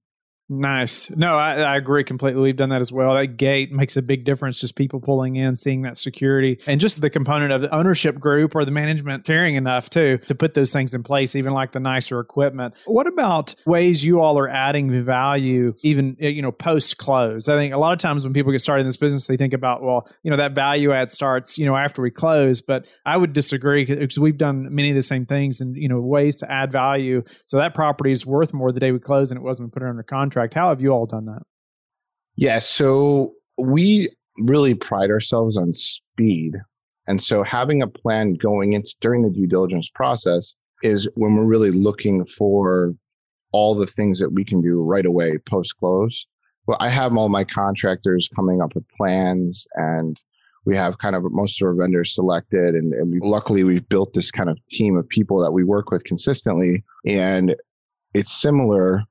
Nice. 0.48 1.10
No, 1.10 1.34
I, 1.34 1.54
I, 1.54 1.76
agree 1.76 2.04
completely. 2.04 2.40
We've 2.40 2.56
done 2.56 2.68
that 2.68 2.80
as 2.80 2.92
well. 2.92 3.14
That 3.14 3.36
gate 3.36 3.72
makes 3.72 3.96
a 3.96 4.02
big 4.02 4.22
difference. 4.22 4.60
Just 4.60 4.76
people 4.76 5.00
pulling 5.00 5.34
in, 5.34 5.56
seeing 5.56 5.82
that 5.82 5.96
security, 5.96 6.60
and 6.68 6.80
just 6.80 7.00
the 7.00 7.10
component 7.10 7.50
of 7.50 7.62
the 7.62 7.74
ownership 7.74 8.20
group 8.20 8.54
or 8.54 8.64
the 8.64 8.70
management 8.70 9.24
caring 9.24 9.56
enough 9.56 9.90
too 9.90 10.18
to 10.18 10.36
put 10.36 10.54
those 10.54 10.72
things 10.72 10.94
in 10.94 11.02
place, 11.02 11.34
even 11.34 11.52
like 11.52 11.72
the 11.72 11.80
nicer 11.80 12.20
equipment. 12.20 12.74
What 12.84 13.08
about 13.08 13.56
ways 13.66 14.04
you 14.04 14.20
all 14.20 14.38
are 14.38 14.48
adding 14.48 15.02
value, 15.02 15.74
even 15.82 16.16
eh, 16.20 16.28
you 16.28 16.42
know 16.42 16.52
post 16.52 16.96
close? 16.96 17.48
I 17.48 17.56
think 17.56 17.74
a 17.74 17.78
lot 17.78 17.92
of 17.92 17.98
times 17.98 18.22
when 18.22 18.32
people 18.32 18.52
get 18.52 18.60
started 18.60 18.82
in 18.82 18.86
this 18.86 18.96
business, 18.96 19.26
they 19.26 19.36
think 19.36 19.52
about 19.52 19.82
well, 19.82 20.08
you 20.22 20.30
know 20.30 20.36
that 20.36 20.52
value 20.52 20.92
add 20.92 21.10
starts 21.10 21.58
you 21.58 21.66
know 21.66 21.76
after 21.76 22.02
we 22.02 22.12
close, 22.12 22.60
but 22.62 22.86
I 23.04 23.16
would 23.16 23.32
disagree 23.32 23.84
because 23.84 24.20
we've 24.20 24.38
done 24.38 24.72
many 24.72 24.90
of 24.90 24.94
the 24.94 25.02
same 25.02 25.26
things 25.26 25.60
and 25.60 25.76
you 25.76 25.88
know 25.88 26.00
ways 26.00 26.36
to 26.36 26.50
add 26.50 26.70
value. 26.70 27.24
So 27.46 27.56
that 27.56 27.74
property 27.74 28.12
is 28.12 28.24
worth 28.24 28.54
more 28.54 28.70
the 28.70 28.78
day 28.78 28.92
we 28.92 29.00
close 29.00 29.30
than 29.30 29.38
it 29.38 29.42
was 29.42 29.58
when 29.58 29.66
we 29.66 29.72
put 29.72 29.82
it 29.82 29.88
under 29.88 30.04
contract 30.04 30.35
contract. 30.36 30.54
How 30.54 30.68
have 30.68 30.80
you 30.80 30.90
all 30.90 31.06
done 31.06 31.26
that? 31.26 31.42
Yeah, 32.36 32.58
so 32.58 33.32
we 33.56 34.10
really 34.38 34.74
pride 34.74 35.10
ourselves 35.10 35.56
on 35.56 35.72
speed. 35.72 36.56
And 37.08 37.22
so 37.22 37.42
having 37.42 37.82
a 37.82 37.86
plan 37.86 38.34
going 38.34 38.74
into 38.74 38.94
during 39.00 39.22
the 39.22 39.30
due 39.30 39.46
diligence 39.46 39.88
process 39.88 40.54
is 40.82 41.08
when 41.14 41.36
we're 41.36 41.46
really 41.46 41.70
looking 41.70 42.26
for 42.26 42.94
all 43.52 43.74
the 43.74 43.86
things 43.86 44.18
that 44.18 44.32
we 44.32 44.44
can 44.44 44.60
do 44.60 44.82
right 44.82 45.06
away 45.06 45.38
post 45.38 45.76
close. 45.78 46.26
Well, 46.66 46.76
I 46.80 46.88
have 46.88 47.16
all 47.16 47.28
my 47.28 47.44
contractors 47.44 48.28
coming 48.34 48.60
up 48.60 48.74
with 48.74 48.86
plans 48.88 49.66
and 49.76 50.18
we 50.66 50.74
have 50.74 50.98
kind 50.98 51.14
of 51.14 51.22
most 51.30 51.62
of 51.62 51.66
our 51.68 51.74
vendors 51.74 52.14
selected 52.14 52.74
and, 52.74 52.92
and 52.92 53.12
we, 53.12 53.20
luckily 53.22 53.62
we've 53.64 53.88
built 53.88 54.12
this 54.12 54.32
kind 54.32 54.50
of 54.50 54.58
team 54.66 54.96
of 54.96 55.08
people 55.08 55.40
that 55.40 55.52
we 55.52 55.64
work 55.64 55.90
with 55.90 56.02
consistently 56.04 56.84
and 57.06 57.54
it's 58.14 58.32
similar 58.32 59.04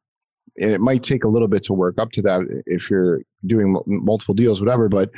and 0.60 0.72
it 0.72 0.82
might 0.82 1.04
take 1.04 1.24
a 1.24 1.28
little 1.28 1.48
bit 1.48 1.64
to 1.66 1.74
work 1.74 2.00
up 2.00 2.12
to 2.14 2.22
that 2.22 2.64
if 2.66 2.90
you're 2.90 3.22
doing 3.46 3.82
multiple 3.86 4.34
deals, 4.34 4.62
whatever. 4.62 4.88
But 4.88 5.12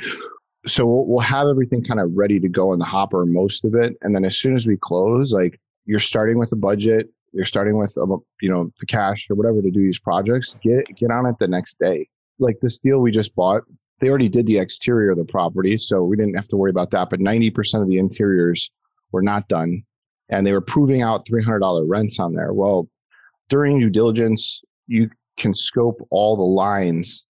so 0.66 0.84
we'll, 0.86 1.20
have 1.20 1.46
everything 1.46 1.84
kind 1.84 2.00
of 2.00 2.10
ready 2.14 2.40
to 2.40 2.48
go 2.48 2.72
in 2.72 2.78
the 2.78 2.84
hopper, 2.84 3.24
most 3.24 3.64
of 3.64 3.74
it, 3.74 3.96
and 4.02 4.14
then 4.14 4.24
as 4.24 4.36
soon 4.36 4.56
as 4.56 4.66
we 4.66 4.76
close, 4.76 5.32
like 5.32 5.60
you're 5.86 6.00
starting 6.00 6.38
with 6.38 6.52
a 6.52 6.56
budget, 6.56 7.08
you're 7.32 7.44
starting 7.44 7.78
with 7.78 7.96
um, 7.98 8.20
you 8.40 8.50
know 8.50 8.70
the 8.80 8.86
cash 8.86 9.30
or 9.30 9.34
whatever 9.34 9.62
to 9.62 9.70
do 9.70 9.80
these 9.80 9.98
projects. 9.98 10.56
Get 10.62 10.84
get 10.96 11.10
on 11.10 11.26
it 11.26 11.36
the 11.38 11.48
next 11.48 11.78
day. 11.78 12.08
Like 12.38 12.56
this 12.60 12.78
deal 12.78 12.98
we 13.00 13.10
just 13.10 13.34
bought, 13.34 13.62
they 14.00 14.08
already 14.08 14.28
did 14.28 14.46
the 14.46 14.58
exterior 14.58 15.10
of 15.10 15.16
the 15.16 15.24
property, 15.24 15.78
so 15.78 16.02
we 16.02 16.16
didn't 16.16 16.34
have 16.34 16.48
to 16.48 16.56
worry 16.56 16.70
about 16.70 16.90
that. 16.90 17.10
But 17.10 17.20
ninety 17.20 17.50
percent 17.50 17.82
of 17.82 17.88
the 17.88 17.98
interiors 17.98 18.70
were 19.12 19.22
not 19.22 19.48
done, 19.48 19.82
and 20.28 20.46
they 20.46 20.52
were 20.52 20.60
proving 20.60 21.02
out 21.02 21.26
three 21.26 21.42
hundred 21.42 21.60
dollar 21.60 21.86
rents 21.86 22.18
on 22.18 22.34
there. 22.34 22.52
Well, 22.52 22.88
during 23.48 23.80
due 23.80 23.90
diligence, 23.90 24.60
you 24.86 25.10
can 25.38 25.54
scope 25.54 26.06
all 26.10 26.36
the 26.36 26.42
lines 26.42 27.24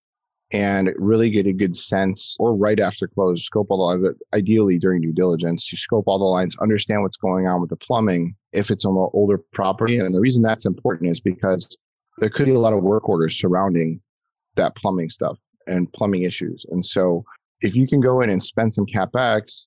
and 0.50 0.90
really 0.96 1.28
get 1.28 1.46
a 1.46 1.52
good 1.52 1.76
sense 1.76 2.34
or 2.38 2.56
right 2.56 2.80
after 2.80 3.06
close 3.06 3.44
scope 3.44 3.66
all 3.68 3.78
the 3.78 3.84
lines 3.84 4.16
ideally 4.34 4.78
during 4.78 5.02
due 5.02 5.12
diligence 5.12 5.70
you 5.70 5.76
scope 5.76 6.04
all 6.06 6.18
the 6.18 6.24
lines 6.24 6.56
understand 6.62 7.02
what's 7.02 7.18
going 7.18 7.46
on 7.46 7.60
with 7.60 7.68
the 7.68 7.76
plumbing 7.76 8.34
if 8.52 8.70
it's 8.70 8.84
on 8.84 8.96
an 8.96 9.10
older 9.12 9.38
property. 9.52 9.98
And 9.98 10.14
the 10.14 10.20
reason 10.20 10.42
that's 10.42 10.66
important 10.66 11.10
is 11.10 11.20
because 11.20 11.76
there 12.18 12.30
could 12.30 12.46
be 12.46 12.54
a 12.54 12.58
lot 12.58 12.72
of 12.72 12.82
work 12.82 13.08
orders 13.08 13.38
surrounding 13.38 14.00
that 14.56 14.74
plumbing 14.74 15.10
stuff 15.10 15.38
and 15.66 15.92
plumbing 15.92 16.22
issues. 16.22 16.64
And 16.70 16.84
so 16.84 17.24
if 17.60 17.76
you 17.76 17.86
can 17.86 18.00
go 18.00 18.22
in 18.22 18.30
and 18.30 18.42
spend 18.42 18.74
some 18.74 18.86
capex 18.86 19.66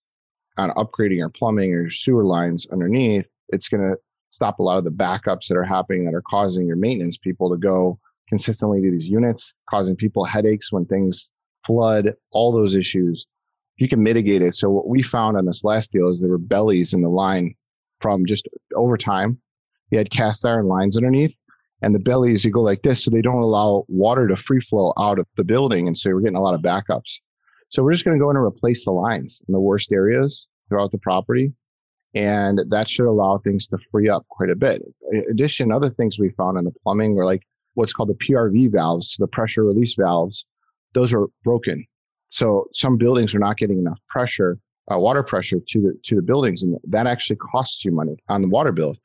on 0.58 0.72
upgrading 0.72 1.18
your 1.18 1.30
plumbing 1.30 1.74
or 1.74 1.82
your 1.84 1.92
sewer 1.92 2.26
lines 2.26 2.68
underneath 2.72 3.26
it's 3.50 3.68
going 3.68 3.82
to 3.82 3.98
stop 4.30 4.60
a 4.60 4.64
lot 4.64 4.78
of 4.78 4.84
the 4.84 4.92
backups 4.92 5.48
that 5.48 5.58
are 5.58 5.64
happening 5.64 6.06
that 6.06 6.14
are 6.14 6.24
causing 6.30 6.66
your 6.66 6.78
maintenance 6.78 7.18
people 7.18 7.50
to 7.50 7.58
go 7.58 8.00
consistently 8.32 8.82
to 8.82 8.90
these 8.90 9.06
units, 9.06 9.54
causing 9.70 9.94
people 9.94 10.24
headaches 10.24 10.72
when 10.72 10.86
things 10.86 11.32
flood, 11.68 12.14
all 12.32 12.54
those 12.54 12.76
issues. 12.76 13.28
You 13.76 13.90
can 13.90 14.02
mitigate 14.02 14.42
it. 14.42 14.56
So 14.56 14.70
what 14.70 14.88
we 14.88 15.02
found 15.02 15.36
on 15.36 15.46
this 15.46 15.66
last 15.66 15.92
deal 15.92 16.08
is 16.08 16.22
there 16.22 16.30
were 16.30 16.38
bellies 16.38 16.94
in 16.94 17.02
the 17.02 17.10
line 17.10 17.54
from 18.00 18.26
just 18.26 18.48
over 18.74 18.96
time. 18.96 19.38
You 19.90 19.98
had 19.98 20.12
cast 20.12 20.46
iron 20.46 20.68
lines 20.68 20.96
underneath 20.96 21.38
and 21.82 21.94
the 21.94 22.00
bellies, 22.00 22.46
you 22.46 22.52
go 22.52 22.62
like 22.62 22.84
this. 22.84 23.04
So 23.04 23.12
they 23.12 23.22
don't 23.22 23.42
allow 23.42 23.84
water 23.90 24.30
to 24.30 24.38
free 24.38 24.62
flow 24.62 24.94
out 24.98 25.20
of 25.20 25.26
the 25.36 25.44
building. 25.44 25.88
And 25.88 25.98
so 25.98 26.12
we're 26.12 26.22
getting 26.22 26.38
a 26.38 26.42
lot 26.42 26.56
of 26.56 26.62
backups. 26.62 27.20
So 27.68 27.84
we're 27.84 27.92
just 27.92 28.06
going 28.06 28.18
to 28.18 28.24
go 28.24 28.30
in 28.30 28.38
and 28.38 28.46
replace 28.46 28.86
the 28.86 28.92
lines 28.92 29.42
in 29.46 29.52
the 29.52 29.60
worst 29.60 29.92
areas 29.92 30.48
throughout 30.70 30.92
the 30.92 31.00
property. 31.00 31.52
And 32.14 32.62
that 32.70 32.88
should 32.88 33.08
allow 33.08 33.40
things 33.40 33.68
to 33.68 33.78
free 33.92 34.10
up 34.10 34.26
quite 34.30 34.50
a 34.50 34.56
bit. 34.56 34.82
In 35.12 35.26
addition, 35.30 35.72
other 35.72 35.90
things 35.90 36.18
we 36.18 36.30
found 36.30 36.58
in 36.58 36.64
the 36.64 36.74
plumbing 36.84 37.14
were 37.14 37.26
like 37.26 37.44
what's 37.74 37.94
called 37.94 38.10
the 38.10 38.26
PRV 38.26 38.72
valves, 38.72 39.16
the 39.18 39.28
pressure 39.28 39.64
release 39.64 39.96
valves, 39.96 40.46
those 40.94 41.14
are 41.14 41.28
broken. 41.44 41.86
So 42.30 42.66
some 42.74 42.98
buildings 42.98 43.36
are 43.36 43.40
not 43.40 43.58
getting 43.58 43.80
enough 43.80 44.00
pressure, 44.10 44.58
uh, 44.92 44.98
water 45.00 45.24
pressure 45.24 45.60
to 45.68 45.82
the 45.82 45.94
to 46.06 46.16
the 46.16 46.22
buildings, 46.22 46.64
and 46.64 46.78
that 46.88 47.08
actually 47.08 47.38
costs 47.38 47.84
you 47.84 47.92
money 47.92 48.16
on 48.30 48.42
the 48.42 48.50
water 48.50 48.72
bill. 48.72 48.96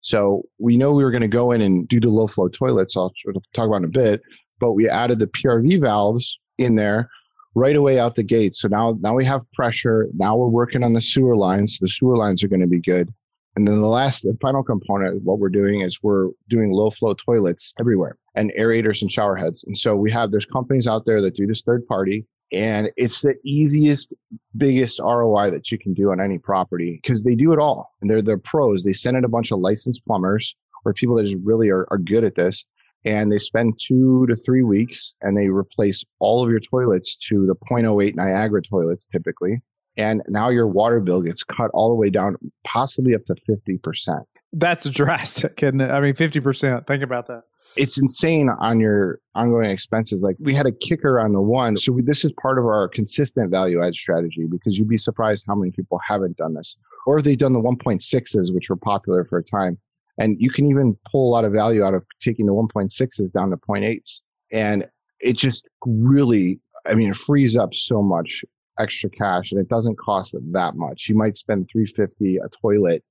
So 0.00 0.42
we 0.58 0.76
know 0.76 0.92
we 0.92 1.02
were 1.02 1.10
going 1.10 1.22
to 1.22 1.28
go 1.28 1.50
in 1.52 1.60
and 1.60 1.88
do 1.88 1.98
the 1.98 2.08
low 2.08 2.26
flow 2.26 2.48
toilets. 2.48 2.96
I'll 2.96 3.12
talk 3.54 3.66
about 3.66 3.76
in 3.76 3.84
a 3.84 3.88
bit, 3.88 4.22
but 4.60 4.74
we 4.74 4.88
added 4.88 5.18
the 5.18 5.26
PRV 5.26 5.80
valves 5.80 6.38
in 6.58 6.76
there 6.76 7.10
right 7.54 7.74
away 7.74 7.98
out 7.98 8.14
the 8.14 8.22
gate. 8.22 8.54
So 8.54 8.68
now 8.68 8.98
now 9.00 9.14
we 9.14 9.24
have 9.24 9.40
pressure. 9.52 10.08
Now 10.14 10.36
we're 10.36 10.48
working 10.48 10.84
on 10.84 10.92
the 10.92 11.00
sewer 11.00 11.36
lines. 11.36 11.78
The 11.80 11.88
sewer 11.88 12.16
lines 12.16 12.44
are 12.44 12.48
going 12.48 12.60
to 12.60 12.66
be 12.66 12.80
good. 12.80 13.12
And 13.56 13.66
then 13.66 13.80
the 13.80 13.88
last 13.88 14.24
and 14.24 14.38
final 14.40 14.62
component 14.62 15.22
what 15.22 15.38
we're 15.38 15.48
doing 15.48 15.80
is 15.80 16.02
we're 16.02 16.28
doing 16.50 16.70
low 16.70 16.90
flow 16.90 17.14
toilets 17.14 17.72
everywhere 17.80 18.18
and 18.34 18.52
aerators 18.58 19.00
and 19.00 19.10
shower 19.10 19.34
heads. 19.34 19.64
And 19.64 19.76
so 19.76 19.96
we 19.96 20.10
have, 20.10 20.30
there's 20.30 20.44
companies 20.44 20.86
out 20.86 21.06
there 21.06 21.22
that 21.22 21.36
do 21.36 21.46
this 21.46 21.62
third 21.62 21.86
party 21.86 22.26
and 22.52 22.90
it's 22.96 23.22
the 23.22 23.34
easiest, 23.44 24.12
biggest 24.56 25.00
ROI 25.00 25.50
that 25.50 25.72
you 25.72 25.78
can 25.78 25.94
do 25.94 26.12
on 26.12 26.20
any 26.20 26.38
property 26.38 27.00
because 27.02 27.22
they 27.22 27.34
do 27.34 27.52
it 27.52 27.58
all 27.58 27.90
and 28.00 28.10
they're 28.10 28.22
the 28.22 28.36
pros. 28.36 28.84
They 28.84 28.92
send 28.92 29.16
in 29.16 29.24
a 29.24 29.28
bunch 29.28 29.50
of 29.50 29.58
licensed 29.58 30.04
plumbers 30.06 30.54
or 30.84 30.92
people 30.92 31.16
that 31.16 31.24
just 31.24 31.42
really 31.42 31.70
are, 31.70 31.86
are 31.90 31.98
good 31.98 32.24
at 32.24 32.34
this. 32.34 32.64
And 33.06 33.32
they 33.32 33.38
spend 33.38 33.80
two 33.80 34.26
to 34.26 34.36
three 34.36 34.64
weeks 34.64 35.14
and 35.22 35.36
they 35.36 35.48
replace 35.48 36.04
all 36.18 36.44
of 36.44 36.50
your 36.50 36.60
toilets 36.60 37.16
to 37.28 37.46
the 37.46 37.54
0.08 37.54 38.16
Niagara 38.16 38.60
toilets 38.62 39.06
typically 39.06 39.62
and 39.96 40.22
now 40.28 40.48
your 40.48 40.66
water 40.66 41.00
bill 41.00 41.22
gets 41.22 41.42
cut 41.42 41.70
all 41.72 41.88
the 41.88 41.94
way 41.94 42.10
down, 42.10 42.36
possibly 42.64 43.14
up 43.14 43.24
to 43.26 43.34
50%. 43.48 44.24
That's 44.52 44.88
drastic, 44.88 45.62
isn't 45.62 45.80
it? 45.80 45.90
I 45.90 46.00
mean, 46.00 46.14
50%. 46.14 46.86
Think 46.86 47.02
about 47.02 47.26
that. 47.28 47.42
It's 47.76 47.98
insane 47.98 48.48
on 48.60 48.80
your 48.80 49.20
ongoing 49.34 49.68
expenses. 49.68 50.22
Like 50.22 50.36
we 50.40 50.54
had 50.54 50.64
a 50.64 50.72
kicker 50.72 51.20
on 51.20 51.32
the 51.32 51.42
one. 51.42 51.76
So 51.76 51.92
we, 51.92 52.02
this 52.02 52.24
is 52.24 52.32
part 52.40 52.58
of 52.58 52.64
our 52.64 52.88
consistent 52.88 53.50
value 53.50 53.84
add 53.84 53.94
strategy 53.94 54.46
because 54.50 54.78
you'd 54.78 54.88
be 54.88 54.96
surprised 54.96 55.44
how 55.46 55.54
many 55.54 55.72
people 55.72 56.00
haven't 56.06 56.38
done 56.38 56.54
this 56.54 56.74
or 57.06 57.20
they've 57.20 57.36
done 57.36 57.52
the 57.52 57.60
1.6s, 57.60 58.54
which 58.54 58.70
were 58.70 58.76
popular 58.76 59.24
for 59.24 59.38
a 59.38 59.42
time. 59.42 59.78
And 60.18 60.36
you 60.40 60.50
can 60.50 60.66
even 60.70 60.96
pull 61.10 61.28
a 61.28 61.32
lot 61.32 61.44
of 61.44 61.52
value 61.52 61.84
out 61.84 61.92
of 61.92 62.02
taking 62.20 62.46
the 62.46 62.52
1.6s 62.52 63.32
down 63.32 63.50
to 63.50 63.56
0.8s. 63.58 64.20
And 64.50 64.88
it 65.20 65.34
just 65.34 65.68
really, 65.84 66.58
I 66.86 66.94
mean, 66.94 67.10
it 67.10 67.16
frees 67.16 67.56
up 67.56 67.74
so 67.74 68.02
much 68.02 68.42
extra 68.78 69.10
cash 69.10 69.52
and 69.52 69.60
it 69.60 69.68
doesn't 69.68 69.98
cost 69.98 70.34
that 70.52 70.76
much. 70.76 71.08
You 71.08 71.16
might 71.16 71.36
spend 71.36 71.68
350 71.70 72.36
a 72.38 72.48
toilet 72.60 73.04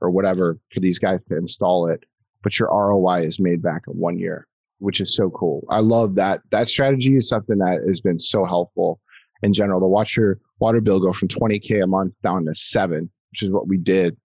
or 0.00 0.10
whatever 0.10 0.58
for 0.72 0.80
these 0.80 0.98
guys 0.98 1.24
to 1.26 1.36
install 1.36 1.88
it, 1.88 2.04
but 2.42 2.58
your 2.58 2.68
ROI 2.68 3.22
is 3.22 3.38
made 3.38 3.62
back 3.62 3.82
in 3.86 3.94
one 3.94 4.18
year, 4.18 4.46
which 4.78 5.00
is 5.00 5.14
so 5.14 5.30
cool. 5.30 5.64
I 5.68 5.80
love 5.80 6.14
that. 6.16 6.42
That 6.50 6.68
strategy 6.68 7.16
is 7.16 7.28
something 7.28 7.58
that 7.58 7.80
has 7.86 8.00
been 8.00 8.18
so 8.18 8.44
helpful 8.44 9.00
in 9.42 9.52
general 9.52 9.80
to 9.80 9.86
watch 9.86 10.16
your 10.16 10.38
water 10.58 10.80
bill 10.80 11.00
go 11.00 11.12
from 11.12 11.28
20K 11.28 11.82
a 11.82 11.86
month 11.86 12.14
down 12.22 12.44
to 12.46 12.54
seven, 12.54 13.10
which 13.30 13.42
is 13.42 13.50
what 13.50 13.68
we 13.68 13.78
did 13.78 14.16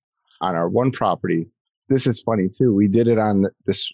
on 0.41 0.55
our 0.55 0.69
one 0.69 0.91
property. 0.91 1.47
this 1.87 2.07
is 2.07 2.21
funny 2.21 2.49
too. 2.49 2.73
We 2.73 2.87
did 2.87 3.07
it 3.07 3.17
on 3.17 3.45
this 3.65 3.91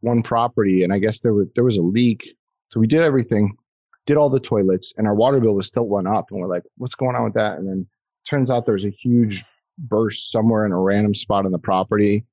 one 0.00 0.22
property, 0.22 0.82
and 0.84 0.92
I 0.92 0.98
guess 0.98 1.20
there 1.20 1.34
was 1.34 1.48
there 1.54 1.64
was 1.64 1.76
a 1.76 1.82
leak. 1.82 2.34
So 2.68 2.80
we 2.80 2.86
did 2.86 3.02
everything, 3.02 3.56
did 4.12 4.18
all 4.18 4.30
the 4.30 4.40
toilets, 4.40 4.92
and 4.96 5.06
our 5.06 5.14
water 5.14 5.40
bill 5.40 5.54
was 5.54 5.66
still 5.66 5.86
went 5.86 6.06
up. 6.06 6.30
And 6.30 6.40
we're 6.40 6.48
like, 6.48 6.64
"What's 6.76 6.94
going 6.94 7.16
on 7.16 7.24
with 7.24 7.34
that?" 7.34 7.58
And 7.58 7.66
then 7.66 7.86
turns 8.28 8.50
out 8.50 8.66
there's 8.66 8.84
a 8.84 8.90
huge 8.90 9.44
burst 9.78 10.30
somewhere 10.30 10.66
in 10.66 10.72
a 10.72 10.78
random 10.78 11.14
spot 11.14 11.46
on 11.46 11.52
the 11.52 11.58
property, 11.58 12.24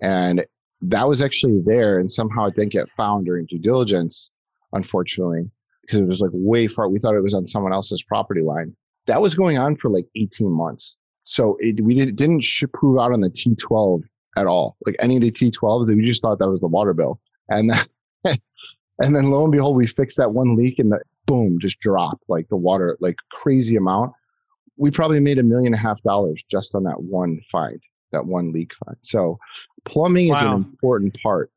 and 0.00 0.44
that 0.82 1.08
was 1.08 1.22
actually 1.22 1.60
there, 1.64 1.98
and 1.98 2.10
somehow 2.10 2.46
it 2.46 2.56
didn't 2.56 2.72
get 2.72 2.90
found 2.90 3.26
during 3.26 3.46
due 3.46 3.58
diligence, 3.58 4.30
unfortunately, 4.72 5.50
because 5.82 6.00
it 6.00 6.06
was 6.06 6.20
like 6.20 6.30
way 6.32 6.66
far. 6.66 6.88
We 6.88 6.98
thought 6.98 7.14
it 7.14 7.22
was 7.22 7.34
on 7.34 7.46
someone 7.46 7.72
else's 7.72 8.02
property 8.02 8.42
line. 8.42 8.74
That 9.06 9.22
was 9.22 9.34
going 9.34 9.58
on 9.58 9.76
for 9.76 9.90
like 9.90 10.06
18 10.16 10.50
months. 10.50 10.96
So 11.24 11.56
it, 11.60 11.82
we 11.82 11.94
did, 11.94 12.16
didn't 12.16 12.44
prove 12.72 12.98
out 12.98 13.12
on 13.12 13.20
the 13.20 13.30
T12 13.30 14.02
at 14.36 14.46
all. 14.46 14.76
Like 14.86 14.96
any 14.98 15.16
of 15.16 15.22
the 15.22 15.30
T12s, 15.30 15.94
we 15.94 16.02
just 16.02 16.22
thought 16.22 16.38
that 16.38 16.48
was 16.48 16.60
the 16.60 16.66
water 16.66 16.94
bill. 16.94 17.20
And 17.48 17.70
then, 17.70 17.84
and 18.98 19.14
then 19.14 19.30
lo 19.30 19.44
and 19.44 19.52
behold, 19.52 19.76
we 19.76 19.86
fixed 19.86 20.16
that 20.18 20.32
one 20.32 20.56
leak 20.56 20.78
in 20.78 20.90
the 20.90 21.00
boom 21.28 21.58
just 21.60 21.78
dropped 21.78 22.24
like 22.28 22.48
the 22.48 22.56
water, 22.56 22.96
like 23.00 23.16
crazy 23.30 23.76
amount. 23.76 24.12
We 24.76 24.90
probably 24.90 25.20
made 25.20 25.38
a 25.38 25.42
million 25.42 25.74
and 25.74 25.74
a 25.74 25.78
half 25.78 26.02
dollars 26.02 26.42
just 26.50 26.74
on 26.74 26.82
that 26.84 27.02
one 27.02 27.40
find, 27.52 27.80
that 28.12 28.26
one 28.26 28.52
leak 28.52 28.72
find. 28.84 28.96
So 29.02 29.38
plumbing 29.84 30.28
wow. 30.28 30.36
is 30.36 30.42
an 30.42 30.52
important 30.52 31.16
part 31.22 31.52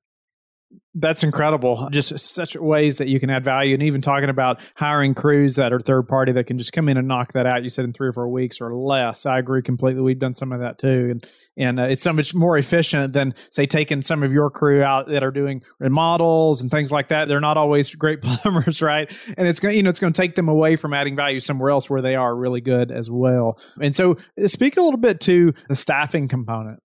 that's 0.93 1.23
incredible. 1.23 1.87
Just 1.89 2.19
such 2.19 2.55
ways 2.55 2.97
that 2.97 3.07
you 3.07 3.19
can 3.19 3.29
add 3.29 3.45
value. 3.45 3.73
And 3.73 3.83
even 3.83 4.01
talking 4.01 4.29
about 4.29 4.59
hiring 4.75 5.13
crews 5.13 5.55
that 5.55 5.71
are 5.71 5.79
third 5.79 6.07
party 6.07 6.33
that 6.33 6.47
can 6.47 6.57
just 6.57 6.73
come 6.73 6.89
in 6.89 6.97
and 6.97 7.07
knock 7.07 7.31
that 7.33 7.45
out. 7.45 7.63
You 7.63 7.69
said 7.69 7.85
in 7.85 7.93
three 7.93 8.09
or 8.09 8.13
four 8.13 8.27
weeks 8.27 8.59
or 8.59 8.75
less. 8.75 9.25
I 9.25 9.39
agree 9.39 9.61
completely. 9.61 10.01
We've 10.01 10.19
done 10.19 10.35
some 10.35 10.51
of 10.51 10.59
that 10.59 10.77
too. 10.77 11.09
And, 11.11 11.27
and 11.55 11.79
uh, 11.79 11.83
it's 11.83 12.03
so 12.03 12.11
much 12.11 12.35
more 12.35 12.57
efficient 12.57 13.13
than, 13.13 13.35
say, 13.51 13.65
taking 13.65 14.01
some 14.01 14.21
of 14.21 14.33
your 14.33 14.49
crew 14.49 14.83
out 14.83 15.07
that 15.07 15.23
are 15.23 15.31
doing 15.31 15.63
remodels 15.79 16.59
and 16.59 16.69
things 16.69 16.91
like 16.91 17.07
that. 17.07 17.29
They're 17.29 17.39
not 17.39 17.57
always 17.57 17.95
great 17.95 18.21
plumbers, 18.21 18.81
right? 18.81 19.09
And 19.37 19.47
it's 19.47 19.61
going 19.61 19.73
to, 19.73 19.77
you 19.77 19.83
know, 19.83 19.89
it's 19.89 19.99
going 19.99 20.11
to 20.11 20.21
take 20.21 20.35
them 20.35 20.49
away 20.49 20.75
from 20.75 20.93
adding 20.93 21.15
value 21.15 21.39
somewhere 21.39 21.69
else 21.69 21.89
where 21.89 22.01
they 22.01 22.15
are 22.15 22.35
really 22.35 22.61
good 22.61 22.91
as 22.91 23.09
well. 23.09 23.57
And 23.79 23.95
so 23.95 24.17
speak 24.45 24.75
a 24.75 24.81
little 24.81 24.99
bit 24.99 25.21
to 25.21 25.53
the 25.69 25.75
staffing 25.75 26.27
component. 26.27 26.79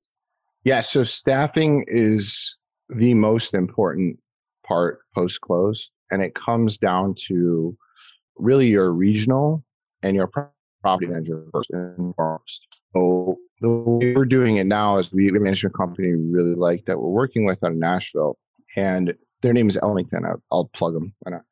Yeah. 0.64 0.80
So 0.80 1.04
staffing 1.04 1.84
is 1.86 2.55
the 2.88 3.14
most 3.14 3.54
important 3.54 4.18
part 4.66 5.00
post 5.14 5.40
close. 5.40 5.90
And 6.10 6.22
it 6.22 6.34
comes 6.34 6.78
down 6.78 7.14
to 7.26 7.76
really 8.36 8.68
your 8.68 8.92
regional 8.92 9.64
and 10.02 10.16
your 10.16 10.30
property 10.82 11.06
manager 11.06 11.44
first 11.52 11.70
and 11.70 12.14
foremost. 12.14 12.66
So 12.92 13.38
the 13.60 13.70
way 13.70 14.14
we're 14.14 14.24
doing 14.24 14.56
it 14.56 14.66
now 14.66 14.98
is 14.98 15.12
we, 15.12 15.30
the 15.30 15.40
management 15.40 15.74
company 15.74 16.12
really 16.12 16.54
like 16.54 16.84
that 16.86 17.00
we're 17.00 17.08
working 17.08 17.44
with 17.44 17.62
out 17.64 17.72
of 17.72 17.76
Nashville 17.76 18.38
and 18.76 19.14
their 19.42 19.52
name 19.52 19.68
is 19.68 19.78
Elmington. 19.82 20.24
I'll, 20.24 20.42
I'll 20.52 20.70
plug 20.74 20.94
them. 20.94 21.14
Why 21.20 21.32
not? 21.32 21.42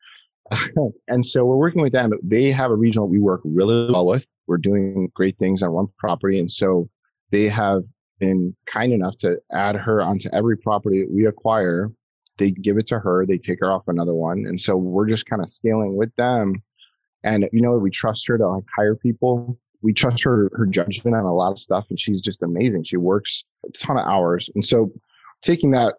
And 1.09 1.25
so 1.25 1.45
we're 1.45 1.57
working 1.57 1.83
with 1.83 1.93
them. 1.93 2.13
They 2.23 2.51
have 2.51 2.71
a 2.71 2.77
regional 2.77 3.09
we 3.09 3.19
work 3.19 3.41
really 3.45 3.91
well 3.91 4.07
with. 4.07 4.27
We're 4.47 4.59
doing 4.59 5.11
great 5.15 5.39
things 5.39 5.63
on 5.63 5.73
one 5.73 5.89
property. 5.99 6.39
And 6.39 6.53
so 6.53 6.89
they 7.31 7.49
have 7.49 7.83
been 8.19 8.55
kind 8.67 8.93
enough 8.93 9.17
to 9.19 9.39
add 9.53 9.77
her 9.77 10.03
onto 10.03 10.29
every 10.33 10.57
property 10.57 11.01
that 11.01 11.11
we 11.11 11.27
acquire. 11.27 11.91
They 12.39 12.51
give 12.51 12.79
it 12.79 12.87
to 12.89 12.99
her, 12.99 13.25
they 13.27 13.39
take 13.39 13.61
her 13.61 13.71
off 13.71 13.85
another 13.87 14.15
one. 14.15 14.45
And 14.47 14.61
so 14.61 14.77
we're 14.77 15.09
just 15.09 15.27
kind 15.27 15.43
of 15.43 15.49
scaling 15.49 15.97
with 15.97 16.15
them. 16.17 16.63
And, 17.23 17.49
you 17.53 17.63
know, 17.63 17.73
we 17.73 17.91
trust 17.91 18.27
her 18.27 18.37
to 18.37 18.49
like 18.49 18.65
hire 18.77 18.97
people. 18.97 19.59
We 19.83 19.93
trust 19.93 20.23
her, 20.25 20.51
her 20.55 20.67
judgment 20.67 21.17
on 21.17 21.25
a 21.25 21.35
lot 21.35 21.53
of 21.53 21.59
stuff. 21.59 21.87
And 21.91 22.01
she's 22.01 22.21
just 22.21 22.43
amazing. 22.43 22.85
She 22.85 22.97
works 22.97 23.45
a 23.67 23.71
ton 23.71 23.99
of 23.99 24.07
hours. 24.07 24.51
And 24.55 24.65
so 24.65 24.91
taking 25.43 25.71
that 25.73 25.97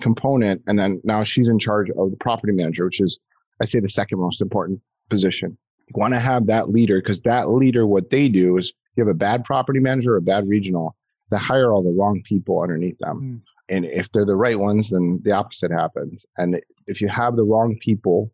component 0.00 0.62
and 0.66 0.78
then 0.78 1.00
now 1.04 1.24
she's 1.24 1.48
in 1.48 1.58
charge 1.58 1.90
of 1.90 2.10
the 2.10 2.16
property 2.18 2.52
manager, 2.52 2.84
which 2.84 3.00
is, 3.00 3.18
I 3.60 3.66
say, 3.66 3.80
the 3.80 3.88
second 3.88 4.18
most 4.18 4.40
important 4.40 4.80
position. 5.08 5.56
You 5.88 5.94
want 5.96 6.14
to 6.14 6.20
have 6.20 6.46
that 6.46 6.68
leader 6.68 7.00
because 7.00 7.20
that 7.22 7.48
leader, 7.48 7.86
what 7.86 8.10
they 8.10 8.28
do 8.28 8.56
is 8.58 8.72
you 8.96 9.04
have 9.04 9.10
a 9.10 9.16
bad 9.16 9.44
property 9.44 9.80
manager 9.80 10.14
or 10.14 10.18
a 10.18 10.22
bad 10.22 10.48
regional 10.48 10.96
they 11.30 11.38
hire 11.38 11.72
all 11.72 11.82
the 11.82 11.96
wrong 11.98 12.22
people 12.24 12.60
underneath 12.60 12.98
them. 12.98 13.20
Mm. 13.20 13.74
And 13.74 13.84
if 13.86 14.12
they're 14.12 14.26
the 14.26 14.36
right 14.36 14.58
ones, 14.58 14.90
then 14.90 15.20
the 15.24 15.32
opposite 15.32 15.70
happens. 15.70 16.26
And 16.36 16.60
if 16.86 17.00
you 17.00 17.08
have 17.08 17.36
the 17.36 17.44
wrong 17.44 17.78
people 17.80 18.30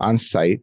on 0.00 0.18
site, 0.18 0.60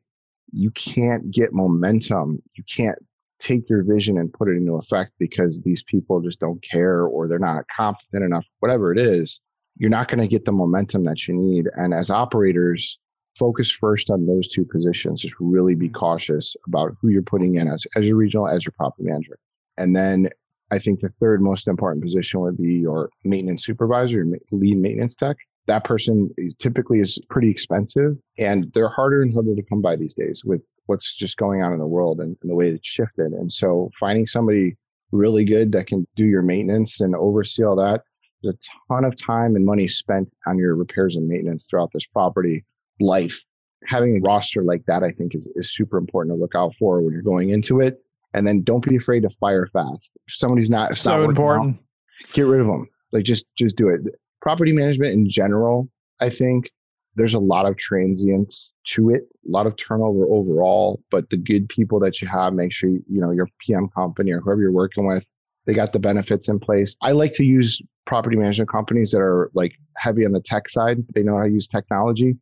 you 0.52 0.72
can't 0.72 1.30
get 1.30 1.54
momentum. 1.54 2.42
You 2.56 2.64
can't 2.76 2.98
take 3.40 3.70
your 3.70 3.84
vision 3.84 4.18
and 4.18 4.34
put 4.34 4.48
it 4.48 4.58
into 4.58 4.76
effect 4.76 5.12
because 5.20 5.62
these 5.62 5.84
people 5.84 6.20
just 6.22 6.40
don't 6.40 6.64
care 6.64 7.04
or 7.04 7.28
they're 7.28 7.38
not 7.38 7.66
competent 7.76 8.24
enough, 8.24 8.46
whatever 8.60 8.92
it 8.92 9.00
is. 9.00 9.40
You're 9.76 9.92
not 9.92 10.08
going 10.08 10.22
to 10.22 10.28
get 10.28 10.46
the 10.46 10.52
momentum 10.52 11.04
that 11.04 11.28
you 11.28 11.36
need. 11.36 11.68
And 11.74 11.94
as 11.94 12.10
operators, 12.10 12.98
focus 13.38 13.70
first 13.70 14.10
on 14.10 14.26
those 14.26 14.48
two 14.48 14.66
positions. 14.66 15.22
Just 15.22 15.36
really 15.40 15.76
be 15.76 15.88
hmm. 15.88 15.94
cautious 15.94 16.56
about 16.66 16.96
who 17.00 17.10
you're 17.10 17.22
putting 17.22 17.56
in 17.56 17.68
as, 17.68 17.86
as 17.96 18.08
your 18.08 18.18
regional, 18.18 18.48
as 18.48 18.66
your 18.66 18.74
property 18.76 19.04
manager. 19.08 19.38
And 19.78 19.96
then 19.96 20.30
I 20.72 20.80
think 20.80 21.00
the 21.00 21.14
third 21.20 21.42
most 21.42 21.68
important 21.68 22.04
position 22.04 22.42
would 22.42 22.58
be 22.58 22.74
your 22.74 23.10
maintenance 23.24 23.66
supervisor, 23.66 24.24
your 24.24 24.38
lead 24.52 24.78
maintenance 24.78 25.16
tech. 25.16 25.38
That 25.68 25.84
person 25.84 26.30
typically 26.60 27.00
is 27.00 27.20
pretty 27.30 27.50
expensive 27.50 28.18
and 28.38 28.72
they're 28.74 28.90
harder 28.90 29.22
and 29.22 29.34
harder 29.34 29.56
to 29.56 29.64
come 29.64 29.82
by 29.82 29.96
these 29.96 30.14
days 30.14 30.44
with 30.46 30.62
what's 30.86 31.14
just 31.16 31.38
going 31.38 31.62
on 31.62 31.74
in 31.74 31.80
the 31.80 31.88
world 31.88 32.20
and, 32.20 32.38
and 32.42 32.52
the 32.52 32.56
way 32.56 32.70
it's 32.70 32.88
shifted. 32.88 33.34
And 33.34 33.52
so 33.52 33.90
finding 34.00 34.28
somebody 34.28 34.78
really 35.12 35.46
good 35.46 35.72
that 35.74 35.88
can 35.88 36.06
do 36.16 36.26
your 36.26 36.42
maintenance 36.42 37.02
and 37.02 37.16
oversee 37.16 37.64
all 37.64 37.76
that, 37.78 38.04
there's 38.42 38.56
a 38.56 38.94
ton 38.94 39.04
of 39.04 39.16
time 39.16 39.56
and 39.56 39.66
money 39.66 39.88
spent 39.88 40.30
on 40.46 40.58
your 40.58 40.76
repairs 40.76 41.16
and 41.16 41.28
maintenance 41.28 41.66
throughout 41.70 41.92
this 41.94 42.06
property 42.06 42.64
life. 43.00 43.44
Having 43.86 44.18
a 44.18 44.22
roster 44.22 44.64
like 44.64 44.86
that, 44.88 45.04
I 45.04 45.12
think 45.12 45.36
is, 45.36 45.48
is 45.56 45.74
super 45.74 45.98
important 45.98 46.36
to 46.36 46.40
look 46.40 46.56
out 46.56 46.74
for 46.80 47.02
when 47.02 47.14
you're 47.14 47.22
going 47.22 47.52
into 47.52 47.80
it 47.80 48.02
and 48.38 48.48
then 48.48 48.62
don't 48.62 48.88
be 48.88 48.96
afraid 48.96 49.22
to 49.22 49.30
fire 49.30 49.68
fast. 49.68 50.12
If 50.28 50.36
somebody's 50.36 50.70
not 50.70 50.96
so 50.96 51.18
not 51.18 51.30
important. 51.30 51.76
Out, 51.76 52.34
get 52.34 52.46
rid 52.46 52.62
of 52.62 52.68
them. 52.68 52.88
Like 53.12 53.24
just 53.24 53.48
just 53.58 53.76
do 53.76 53.90
it. 53.90 54.02
Property 54.42 54.72
management 54.72 55.14
in 55.14 55.30
general, 55.30 55.90
I 56.22 56.30
think 56.30 56.70
there's 57.16 57.34
a 57.34 57.40
lot 57.40 57.66
of 57.66 57.78
transience 57.78 58.72
to 58.90 59.10
it, 59.10 59.24
a 59.46 59.52
lot 59.52 59.66
of 59.66 59.76
turnover 59.76 60.26
overall. 60.26 61.02
But 61.10 61.30
the 61.32 61.38
good 61.38 61.68
people 61.68 62.00
that 62.02 62.22
you 62.22 62.28
have, 62.28 62.54
make 62.54 62.72
sure 62.72 62.90
you, 62.90 63.04
you 63.10 63.20
know 63.20 63.32
your 63.32 63.48
PM 63.66 63.90
company 63.90 64.32
or 64.32 64.40
whoever 64.40 64.62
you're 64.62 64.72
working 64.72 65.08
with, 65.08 65.28
they 65.66 65.74
got 65.74 65.94
the 65.94 66.00
benefits 66.00 66.48
in 66.48 66.60
place. 66.60 66.96
I 67.02 67.14
like 67.14 67.34
to 67.34 67.44
use 67.44 67.82
property 68.06 68.38
management 68.38 68.70
companies 68.70 69.12
that 69.12 69.22
are 69.22 69.50
like 69.54 69.74
heavy 69.98 70.26
on 70.26 70.32
the 70.32 70.42
tech 70.42 70.70
side. 70.70 71.00
They 71.16 71.24
know 71.24 71.38
how 71.38 71.44
to 71.44 71.50
use 71.50 71.68
technology 71.68 72.38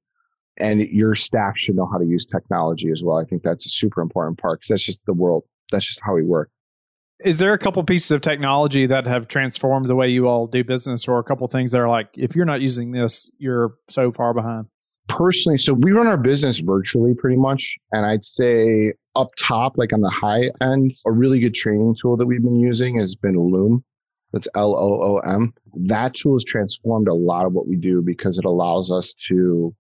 and 0.58 0.82
your 0.82 1.16
staff 1.16 1.58
should 1.58 1.76
know 1.76 1.88
how 1.92 1.98
to 1.98 2.06
use 2.06 2.26
technology 2.26 2.90
as 2.92 3.04
well. 3.04 3.18
I 3.18 3.26
think 3.26 3.44
that's 3.44 3.66
a 3.66 3.70
super 3.70 4.02
important 4.02 4.38
part 4.38 4.60
because 4.60 4.70
that's 4.70 4.84
just 4.84 5.06
the 5.06 5.14
world 5.14 5.44
that's 5.72 5.86
just 5.86 6.02
how 6.04 6.14
we 6.14 6.24
work. 6.24 6.50
Is 7.24 7.40
there 7.40 7.54
a 7.54 7.58
couple 7.58 7.82
pieces 7.84 8.12
of 8.12 8.22
technology 8.22 8.86
that 8.88 9.08
have 9.08 9.28
transformed 9.28 9.88
the 9.88 9.96
way 9.96 10.10
you 10.10 10.28
all 10.28 10.48
do 10.48 10.64
business, 10.64 11.08
or 11.08 11.18
a 11.18 11.24
couple 11.24 11.48
things 11.48 11.72
that 11.72 11.80
are 11.80 11.90
like, 11.90 12.10
if 12.16 12.36
you're 12.36 12.46
not 12.46 12.62
using 12.62 12.92
this, 12.92 13.30
you're 13.38 13.76
so 13.90 14.12
far 14.12 14.34
behind? 14.34 14.66
Personally, 15.08 15.58
so 15.58 15.74
we 15.74 15.92
run 15.92 16.08
our 16.08 16.18
business 16.18 16.60
virtually 16.60 17.14
pretty 17.14 17.38
much. 17.38 17.78
And 17.92 18.06
I'd 18.06 18.26
say 18.26 18.94
up 19.16 19.30
top, 19.38 19.78
like 19.78 19.94
on 19.94 20.02
the 20.02 20.10
high 20.10 20.50
end, 20.62 20.94
a 21.06 21.12
really 21.12 21.40
good 21.40 21.54
training 21.54 21.96
tool 22.02 22.18
that 22.18 22.26
we've 22.26 22.44
been 22.44 22.60
using 22.60 22.98
has 23.00 23.16
been 23.16 23.40
Loom. 23.40 23.84
That's 24.34 24.48
L 24.56 24.76
O 24.76 25.02
O 25.02 25.18
M. 25.20 25.54
That 25.76 26.16
tool 26.16 26.34
has 26.34 26.44
transformed 26.44 27.08
a 27.08 27.14
lot 27.14 27.46
of 27.46 27.54
what 27.54 27.68
we 27.68 27.78
do 27.78 28.02
because 28.02 28.38
it 28.38 28.46
allows 28.46 28.92
us 28.92 29.14
to, 29.30 29.74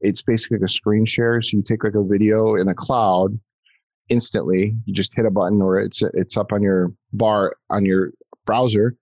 it's 0.00 0.22
basically 0.22 0.56
like 0.56 0.66
a 0.66 0.72
screen 0.72 1.06
share. 1.06 1.40
So 1.40 1.58
you 1.58 1.62
take 1.62 1.84
like 1.84 1.94
a 1.94 2.02
video 2.02 2.56
in 2.56 2.66
the 2.66 2.74
cloud 2.74 3.38
instantly. 4.10 4.76
You 4.84 4.94
just 4.94 5.14
hit 5.14 5.26
a 5.26 5.30
button 5.30 5.62
or 5.62 5.78
it's 5.78 6.02
it's 6.14 6.36
up 6.36 6.52
on 6.52 6.62
your 6.62 6.92
bar 7.12 7.54
on 7.70 7.84
your 7.84 8.12
browser. 8.44 8.96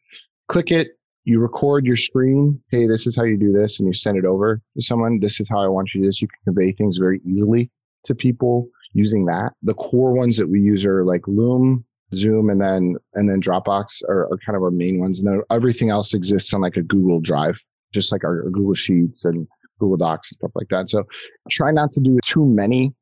Click 0.49 0.71
it, 0.71 0.99
you 1.25 1.41
record 1.41 1.85
your 1.85 1.97
screen. 1.97 2.61
Hey, 2.71 2.87
this 2.87 3.07
is 3.07 3.15
how 3.17 3.25
you 3.25 3.37
do 3.37 3.53
this, 3.53 3.79
and 3.79 3.87
you 3.87 3.95
send 3.95 4.17
it 4.17 4.25
over 4.25 4.63
to 4.75 4.83
someone. 4.83 5.21
This 5.21 5.41
is 5.41 5.49
how 5.49 5.61
I 5.61 5.69
want 5.69 5.93
you 5.93 6.01
to 6.01 6.05
do 6.05 6.09
this. 6.09 6.23
You 6.23 6.29
can 6.29 6.55
convey 6.55 6.73
things 6.73 6.97
very 6.97 7.21
easily 7.25 7.71
to 8.05 8.15
people 8.15 8.69
using 8.95 9.27
that. 9.27 9.53
The 9.63 9.75
core 9.75 10.13
ones 10.13 10.37
that 10.39 10.49
we 10.49 10.61
use 10.61 10.85
are 10.87 11.05
like 11.05 11.27
Loom, 11.27 11.85
Zoom, 12.15 12.49
and 12.49 12.61
then 12.61 12.97
and 13.15 13.29
then 13.29 13.43
Dropbox 13.43 14.03
are, 14.09 14.33
are 14.33 14.39
kind 14.45 14.57
of 14.57 14.63
our 14.63 14.71
main 14.71 15.01
ones. 15.01 15.21
And 15.21 15.29
then 15.29 15.43
everything 15.51 15.91
else 15.91 16.15
exists 16.15 16.55
on 16.55 16.63
like 16.63 16.77
a 16.77 16.83
Google 16.83 17.21
Drive, 17.21 17.63
just 17.93 18.11
like 18.11 18.25
our, 18.25 18.45
our 18.45 18.51
Google 18.51 18.75
Sheets 18.75 19.25
and 19.25 19.47
Google 19.79 19.99
Docs 19.99 20.33
and 20.33 20.37
stuff 20.37 20.53
like 20.55 20.69
that. 20.69 20.89
So 20.89 21.05
try 21.51 21.71
not 21.71 21.93
to 21.93 22.01
do 22.01 22.19
too 22.25 22.47
many 22.47 22.95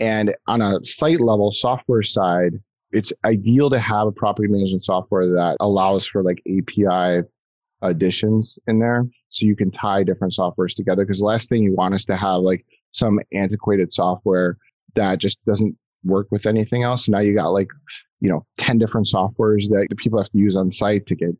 and 0.00 0.34
on 0.46 0.60
a 0.60 0.84
site 0.84 1.20
level 1.20 1.52
software 1.52 2.02
side, 2.02 2.54
it's 2.92 3.12
ideal 3.24 3.70
to 3.70 3.78
have 3.78 4.06
a 4.06 4.12
property 4.12 4.48
management 4.48 4.84
software 4.84 5.26
that 5.26 5.56
allows 5.60 6.06
for 6.06 6.22
like 6.22 6.42
API 6.46 7.26
additions 7.82 8.58
in 8.66 8.78
there. 8.78 9.04
So 9.28 9.46
you 9.46 9.56
can 9.56 9.70
tie 9.70 10.04
different 10.04 10.34
softwares 10.34 10.74
together. 10.74 11.04
Because 11.04 11.20
the 11.20 11.26
last 11.26 11.48
thing 11.48 11.62
you 11.62 11.74
want 11.74 11.94
is 11.94 12.04
to 12.06 12.16
have 12.16 12.40
like 12.40 12.64
some 12.92 13.20
antiquated 13.32 13.92
software 13.92 14.56
that 14.94 15.18
just 15.18 15.44
doesn't 15.44 15.76
work 16.04 16.28
with 16.30 16.46
anything 16.46 16.82
else. 16.82 17.08
now 17.08 17.18
you 17.18 17.34
got 17.34 17.48
like, 17.48 17.68
you 18.20 18.30
know, 18.30 18.44
10 18.58 18.78
different 18.78 19.06
softwares 19.06 19.68
that 19.70 19.86
the 19.90 19.96
people 19.96 20.18
have 20.18 20.30
to 20.30 20.38
use 20.38 20.56
on 20.56 20.70
site 20.70 21.06
to 21.06 21.14
get 21.14 21.30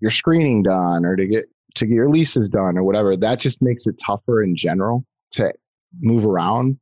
your 0.00 0.10
screening 0.10 0.62
done 0.62 1.04
or 1.04 1.16
to 1.16 1.26
get 1.26 1.46
to 1.74 1.86
get 1.86 1.94
your 1.94 2.10
leases 2.10 2.48
done 2.48 2.76
or 2.76 2.84
whatever. 2.84 3.16
That 3.16 3.40
just 3.40 3.62
makes 3.62 3.86
it 3.86 4.00
tougher 4.04 4.42
in 4.42 4.56
general 4.56 5.04
to 5.32 5.52
move 6.00 6.26
around. 6.26 6.78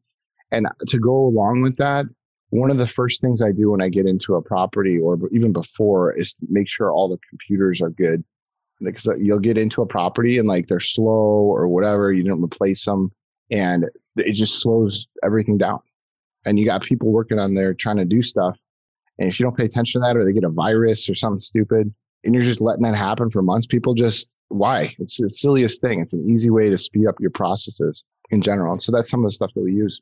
And 0.53 0.67
to 0.89 0.99
go 0.99 1.27
along 1.27 1.63
with 1.63 1.77
that, 1.77 2.07
one 2.51 2.71
of 2.71 2.79
the 2.79 2.87
first 2.87 3.21
things 3.21 3.43
I 3.43 3.53
do 3.53 3.71
when 3.71 3.81
I 3.81 3.89
get 3.89 4.07
into 4.07 4.35
a 4.35 4.43
property 4.43 4.99
or 4.99 5.19
even 5.33 5.53
before 5.53 6.13
is 6.13 6.35
make 6.49 6.69
sure 6.69 6.91
all 6.91 7.09
the 7.09 7.19
computers 7.29 7.81
are 7.81 7.91
good. 7.91 8.25
Because 8.83 9.07
uh, 9.07 9.17
you'll 9.17 9.39
get 9.39 9.59
into 9.59 9.83
a 9.83 9.87
property 9.87 10.39
and 10.39 10.49
like 10.49 10.67
they're 10.67 10.81
slow 10.81 11.13
or 11.13 11.69
whatever, 11.69 12.13
you 12.13 12.23
didn't 12.23 12.43
replace 12.43 12.85
them 12.85 13.13
and 13.51 13.85
it 14.17 14.33
just 14.33 14.61
slows 14.61 15.07
everything 15.23 15.59
down. 15.59 15.81
And 16.47 16.59
you 16.59 16.65
got 16.65 16.83
people 16.83 17.13
working 17.13 17.39
on 17.39 17.55
there 17.55 17.75
trying 17.75 17.99
to 17.99 18.07
do 18.07 18.23
stuff. 18.23 18.59
And 19.19 19.29
if 19.29 19.39
you 19.39 19.45
don't 19.45 19.57
pay 19.57 19.67
attention 19.67 20.01
to 20.01 20.07
that 20.07 20.17
or 20.17 20.25
they 20.25 20.33
get 20.33 20.45
a 20.45 20.49
virus 20.49 21.11
or 21.11 21.15
something 21.15 21.41
stupid 21.41 21.93
and 22.25 22.35
you're 22.35 22.43
just 22.43 22.63
letting 22.63 22.83
that 22.85 22.97
happen 22.97 23.31
for 23.31 23.43
months, 23.43 23.67
people 23.67 23.93
just, 23.93 24.29
why? 24.49 24.97
It's 24.99 25.19
the 25.19 25.29
silliest 25.29 25.83
thing. 25.83 26.01
It's 26.01 26.15
an 26.15 26.29
easy 26.29 26.49
way 26.49 26.71
to 26.71 26.79
speed 26.79 27.07
up 27.07 27.21
your 27.21 27.31
processes 27.31 28.03
in 28.31 28.41
general. 28.41 28.73
And 28.73 28.83
so 28.83 28.93
that's 28.93 29.11
some 29.11 29.21
of 29.21 29.29
the 29.29 29.35
stuff 29.35 29.53
that 29.55 29.63
we 29.63 29.75
use. 29.75 30.01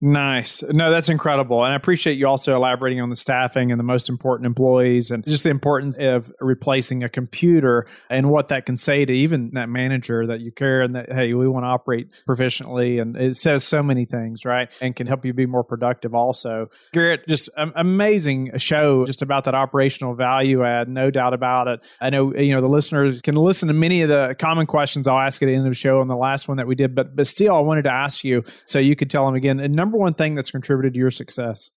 Nice. 0.00 0.62
No, 0.62 0.90
that's 0.90 1.08
incredible. 1.08 1.64
And 1.64 1.72
I 1.72 1.76
appreciate 1.76 2.18
you 2.18 2.26
also 2.26 2.54
elaborating 2.54 3.00
on 3.00 3.08
the 3.08 3.16
staffing 3.16 3.70
and 3.70 3.78
the 3.78 3.84
most 3.84 4.08
important 4.08 4.46
employees 4.46 5.10
and 5.10 5.24
just 5.26 5.44
the 5.44 5.50
importance 5.50 5.96
of 5.98 6.32
replacing 6.40 7.02
a 7.02 7.08
computer 7.08 7.86
and 8.10 8.30
what 8.30 8.48
that 8.48 8.66
can 8.66 8.76
say 8.76 9.04
to 9.04 9.12
even 9.12 9.52
that 9.54 9.68
manager 9.68 10.26
that 10.26 10.40
you 10.40 10.52
care 10.52 10.82
and 10.82 10.94
that, 10.94 11.10
hey, 11.10 11.32
we 11.34 11.48
want 11.48 11.64
to 11.64 11.68
operate 11.68 12.08
proficiently. 12.28 13.00
And 13.00 13.16
it 13.16 13.36
says 13.36 13.64
so 13.64 13.82
many 13.82 14.04
things, 14.04 14.44
right? 14.44 14.72
And 14.80 14.94
can 14.94 15.06
help 15.06 15.24
you 15.24 15.32
be 15.32 15.46
more 15.46 15.64
productive 15.64 16.14
also. 16.14 16.68
Garrett, 16.92 17.26
just 17.26 17.48
amazing 17.56 18.56
show 18.58 19.06
just 19.06 19.22
about 19.22 19.44
that 19.44 19.54
operational 19.54 20.14
value 20.14 20.64
add. 20.64 20.88
No 20.88 21.10
doubt 21.10 21.32
about 21.32 21.68
it. 21.68 21.86
I 22.00 22.10
know, 22.10 22.34
you 22.34 22.54
know, 22.54 22.60
the 22.60 22.68
listeners 22.68 23.22
can 23.22 23.34
listen 23.34 23.68
to 23.68 23.74
many 23.74 24.02
of 24.02 24.08
the 24.08 24.36
common 24.38 24.66
questions 24.66 25.08
I'll 25.08 25.18
ask 25.18 25.42
at 25.42 25.46
the 25.46 25.54
end 25.54 25.66
of 25.66 25.70
the 25.70 25.74
show 25.74 26.00
on 26.00 26.08
the 26.08 26.16
last 26.16 26.48
one 26.48 26.58
that 26.58 26.66
we 26.66 26.74
did, 26.74 26.94
but, 26.94 27.16
but 27.16 27.26
still, 27.26 27.54
I 27.54 27.60
wanted 27.60 27.82
to 27.82 27.92
ask 27.92 28.24
you 28.24 28.44
so 28.64 28.78
you 28.78 28.94
could 28.94 29.10
tell 29.10 29.24
them 29.24 29.34
again 29.34 29.60
number 29.68 29.98
one 29.98 30.14
thing 30.14 30.34
that's 30.34 30.50
contributed 30.50 30.94
to 30.94 30.98
your 30.98 31.10
success? 31.10 31.70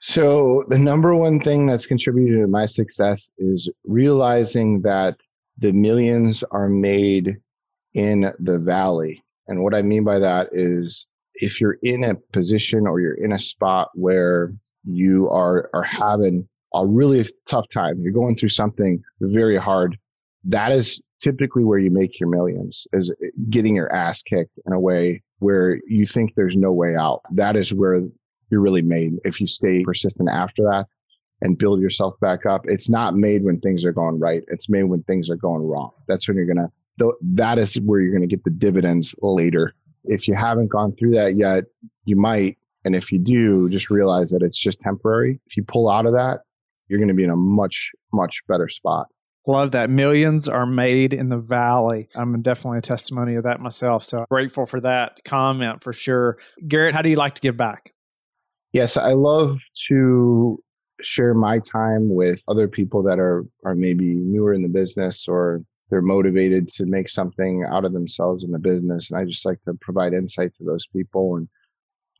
So, 0.00 0.64
the 0.68 0.78
number 0.78 1.14
one 1.14 1.40
thing 1.40 1.66
that's 1.66 1.86
contributed 1.86 2.40
to 2.40 2.46
my 2.46 2.66
success 2.66 3.30
is 3.38 3.70
realizing 3.84 4.82
that 4.82 5.16
the 5.58 5.72
millions 5.72 6.44
are 6.50 6.68
made 6.68 7.36
in 7.94 8.32
the 8.38 8.58
valley. 8.58 9.24
And 9.48 9.62
what 9.62 9.74
I 9.74 9.82
mean 9.82 10.04
by 10.04 10.18
that 10.18 10.50
is 10.52 11.06
if 11.34 11.60
you're 11.60 11.78
in 11.82 12.04
a 12.04 12.14
position 12.32 12.86
or 12.86 13.00
you're 13.00 13.14
in 13.14 13.32
a 13.32 13.38
spot 13.38 13.88
where 13.94 14.52
you 14.84 15.28
are, 15.30 15.70
are 15.72 15.82
having 15.82 16.46
a 16.74 16.86
really 16.86 17.28
tough 17.46 17.66
time, 17.68 17.98
you're 18.00 18.12
going 18.12 18.36
through 18.36 18.50
something 18.50 19.02
very 19.20 19.56
hard, 19.56 19.96
that 20.44 20.72
is 20.72 21.00
typically 21.20 21.64
where 21.64 21.78
you 21.78 21.90
make 21.90 22.18
your 22.20 22.28
millions 22.28 22.86
is 22.92 23.10
eh, 23.22 23.28
getting 23.50 23.76
your 23.76 23.92
ass 23.92 24.22
kicked 24.22 24.58
in 24.66 24.72
a 24.72 24.80
way 24.80 25.22
where 25.38 25.80
you 25.86 26.06
think 26.06 26.34
there's 26.34 26.56
no 26.56 26.72
way 26.72 26.96
out. 26.96 27.20
That 27.30 27.56
is 27.56 27.72
where 27.72 27.98
you're 28.50 28.60
really 28.60 28.82
made 28.82 29.14
if 29.24 29.40
you 29.40 29.46
stay 29.46 29.82
persistent 29.84 30.28
after 30.30 30.62
that 30.64 30.86
and 31.42 31.58
build 31.58 31.80
yourself 31.80 32.18
back 32.20 32.46
up. 32.46 32.62
It's 32.64 32.88
not 32.88 33.14
made 33.14 33.44
when 33.44 33.60
things 33.60 33.84
are 33.84 33.92
going 33.92 34.18
right. 34.18 34.42
It's 34.48 34.68
made 34.68 34.84
when 34.84 35.02
things 35.02 35.28
are 35.28 35.36
going 35.36 35.62
wrong. 35.62 35.90
That's 36.08 36.26
when 36.26 36.36
you're 36.36 36.46
going 36.46 36.68
to, 36.98 37.12
that 37.34 37.58
is 37.58 37.78
where 37.80 38.00
you're 38.00 38.16
going 38.16 38.26
to 38.26 38.34
get 38.34 38.44
the 38.44 38.50
dividends 38.50 39.14
later. 39.20 39.74
If 40.04 40.26
you 40.26 40.34
haven't 40.34 40.68
gone 40.68 40.92
through 40.92 41.12
that 41.12 41.34
yet, 41.34 41.64
you 42.04 42.16
might. 42.16 42.56
And 42.84 42.94
if 42.94 43.10
you 43.10 43.18
do, 43.18 43.68
just 43.68 43.90
realize 43.90 44.30
that 44.30 44.42
it's 44.42 44.58
just 44.58 44.80
temporary. 44.80 45.40
If 45.46 45.56
you 45.56 45.64
pull 45.64 45.90
out 45.90 46.06
of 46.06 46.12
that, 46.14 46.40
you're 46.88 47.00
going 47.00 47.08
to 47.08 47.14
be 47.14 47.24
in 47.24 47.30
a 47.30 47.36
much, 47.36 47.90
much 48.12 48.40
better 48.46 48.68
spot. 48.68 49.08
Love 49.46 49.70
that. 49.72 49.90
Millions 49.90 50.48
are 50.48 50.66
made 50.66 51.12
in 51.12 51.28
the 51.28 51.38
valley. 51.38 52.08
I'm 52.14 52.42
definitely 52.42 52.78
a 52.78 52.82
testimony 52.82 53.36
of 53.36 53.44
that 53.44 53.60
myself. 53.60 54.04
So 54.04 54.26
grateful 54.28 54.66
for 54.66 54.80
that 54.80 55.20
comment 55.24 55.84
for 55.84 55.92
sure. 55.92 56.38
Garrett, 56.66 56.94
how 56.94 57.02
do 57.02 57.08
you 57.08 57.16
like 57.16 57.36
to 57.36 57.40
give 57.40 57.56
back? 57.56 57.92
Yes, 58.72 58.96
I 58.96 59.12
love 59.12 59.60
to 59.88 60.62
share 61.00 61.34
my 61.34 61.58
time 61.60 62.08
with 62.14 62.42
other 62.48 62.66
people 62.66 63.02
that 63.02 63.18
are 63.18 63.44
are 63.64 63.74
maybe 63.74 64.14
newer 64.14 64.52
in 64.52 64.62
the 64.62 64.68
business 64.68 65.28
or 65.28 65.62
they're 65.90 66.02
motivated 66.02 66.68
to 66.68 66.86
make 66.86 67.08
something 67.08 67.64
out 67.70 67.84
of 67.84 67.92
themselves 67.92 68.42
in 68.42 68.50
the 68.50 68.58
business 68.58 69.10
and 69.10 69.20
I 69.20 69.24
just 69.24 69.44
like 69.44 69.62
to 69.64 69.74
provide 69.74 70.14
insight 70.14 70.54
to 70.56 70.64
those 70.64 70.86
people 70.86 71.36
and 71.36 71.48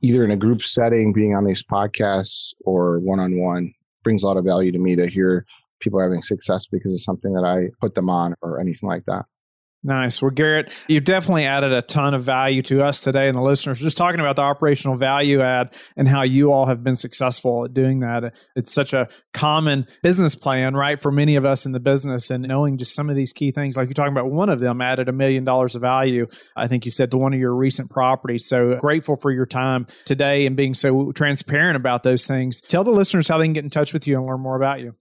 either 0.03 0.25
in 0.25 0.31
a 0.31 0.37
group 0.37 0.63
setting 0.63 1.13
being 1.13 1.35
on 1.35 1.45
these 1.45 1.63
podcasts 1.63 2.53
or 2.67 2.99
one-on-one 3.01 3.73
brings 4.05 4.23
a 4.23 4.27
lot 4.27 4.37
of 4.37 4.45
value 4.45 4.73
to 4.73 4.79
me 4.79 4.95
to 4.95 5.07
hear 5.07 5.47
people 5.81 6.01
having 6.01 6.23
success 6.23 6.67
because 6.71 6.93
of 6.93 7.01
something 7.01 7.33
that 7.35 7.45
I 7.45 7.71
put 7.81 7.95
them 7.95 8.11
on 8.11 8.35
or 8.43 8.61
anything 8.61 8.89
like 8.89 9.05
that. 9.07 9.27
Nice. 9.87 10.21
Well, 10.21 10.33
Garrett, 10.33 10.73
you've 10.89 11.05
definitely 11.05 11.45
added 11.45 11.73
a 11.73 11.81
ton 11.81 12.13
of 12.13 12.25
value 12.25 12.61
to 12.63 12.83
us 12.83 13.03
today 13.03 13.29
and 13.29 13.37
the 13.37 13.41
listeners. 13.41 13.79
Just 13.79 13.97
talking 13.97 14.19
about 14.19 14.35
the 14.35 14.43
operational 14.43 14.97
value 14.97 15.43
add 15.43 15.73
and 15.97 16.09
how 16.09 16.23
you 16.23 16.51
all 16.51 16.67
have 16.67 16.83
been 16.83 16.97
successful 16.97 17.65
at 17.65 17.73
doing 17.73 18.01
that. 18.01 18.35
It's 18.57 18.73
such 18.73 18.93
a 18.93 19.07
common 19.33 19.87
business 20.03 20.35
plan, 20.35 20.75
right, 20.75 21.01
for 21.01 21.13
many 21.13 21.37
of 21.37 21.45
us 21.45 21.67
in 21.67 21.71
the 21.71 21.79
business. 21.79 22.33
And 22.33 22.43
knowing 22.49 22.79
just 22.79 22.97
some 22.97 23.09
of 23.09 23.15
these 23.15 23.33
key 23.33 23.53
things, 23.53 23.77
like 23.77 23.87
you're 23.87 23.95
talking 23.95 24.13
about, 24.13 24.29
one 24.29 24.49
of 24.49 24.59
them 24.59 24.81
added 24.81 25.09
a 25.09 25.13
million 25.13 25.45
dollars 25.45 25.77
of 25.77 25.83
value, 25.83 26.27
I 26.57 26.67
think 26.67 26.85
you 26.85 26.91
said, 26.91 27.13
to 27.13 27.19
one 27.19 27.33
of 27.33 27.39
your 27.39 27.55
recent 27.55 27.89
properties. 27.89 28.45
So 28.45 28.79
grateful 28.79 29.15
for 29.15 29.31
your 29.31 29.47
time 29.47 29.87
today 30.05 30.47
and 30.47 30.57
being 30.57 30.75
so 30.75 31.13
transparent 31.13 31.77
about 31.77 32.03
those 32.03 32.27
things. 32.27 32.61
Tell 32.61 32.83
the 32.83 32.91
listeners 32.91 33.29
how 33.29 33.39
they 33.39 33.45
can 33.45 33.53
get 33.53 33.63
in 33.63 33.71
touch 33.71 33.93
with 33.93 34.09
you 34.09 34.17
and 34.17 34.27
learn 34.27 34.41
more 34.41 34.57
about 34.57 34.81
you. 34.81 34.97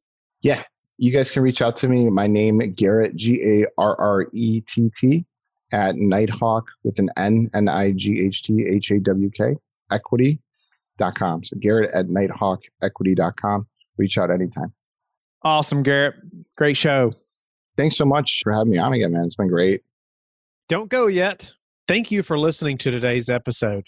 Yeah, 0.45 0.61
you 0.99 1.11
guys 1.11 1.31
can 1.31 1.41
reach 1.41 1.63
out 1.63 1.75
to 1.77 1.87
me. 1.87 2.07
My 2.07 2.27
name 2.27 2.59
Garrett 2.75 3.15
G 3.15 3.41
A 3.41 3.65
R 3.79 3.99
R 3.99 4.27
E 4.31 4.61
T 4.61 4.91
T 4.95 5.25
at 5.71 5.95
Nighthawk 5.95 6.65
with 6.83 6.99
an 6.99 7.09
N 7.17 7.49
N 7.55 7.67
I 7.67 7.93
G 7.93 8.23
H 8.23 8.43
T 8.43 8.63
H 8.63 8.91
A 8.91 8.99
W 8.99 9.31
K 9.31 9.55
equity.com. 9.89 11.45
So 11.45 11.57
Garrett 11.59 11.89
at 11.95 12.05
nighthawkequity.com. 12.05 13.65
Reach 13.97 14.19
out 14.19 14.29
anytime. 14.29 14.71
Awesome, 15.41 15.81
Garrett. 15.81 16.13
Great 16.55 16.77
show. 16.77 17.11
Thanks 17.75 17.97
so 17.97 18.05
much 18.05 18.41
for 18.43 18.53
having 18.53 18.69
me 18.69 18.77
on 18.77 18.93
again, 18.93 19.13
man. 19.13 19.25
It's 19.25 19.35
been 19.35 19.47
great. 19.47 19.81
Don't 20.69 20.89
go 20.89 21.07
yet. 21.07 21.53
Thank 21.87 22.11
you 22.11 22.21
for 22.21 22.37
listening 22.37 22.77
to 22.79 22.91
today's 22.91 23.29
episode. 23.29 23.87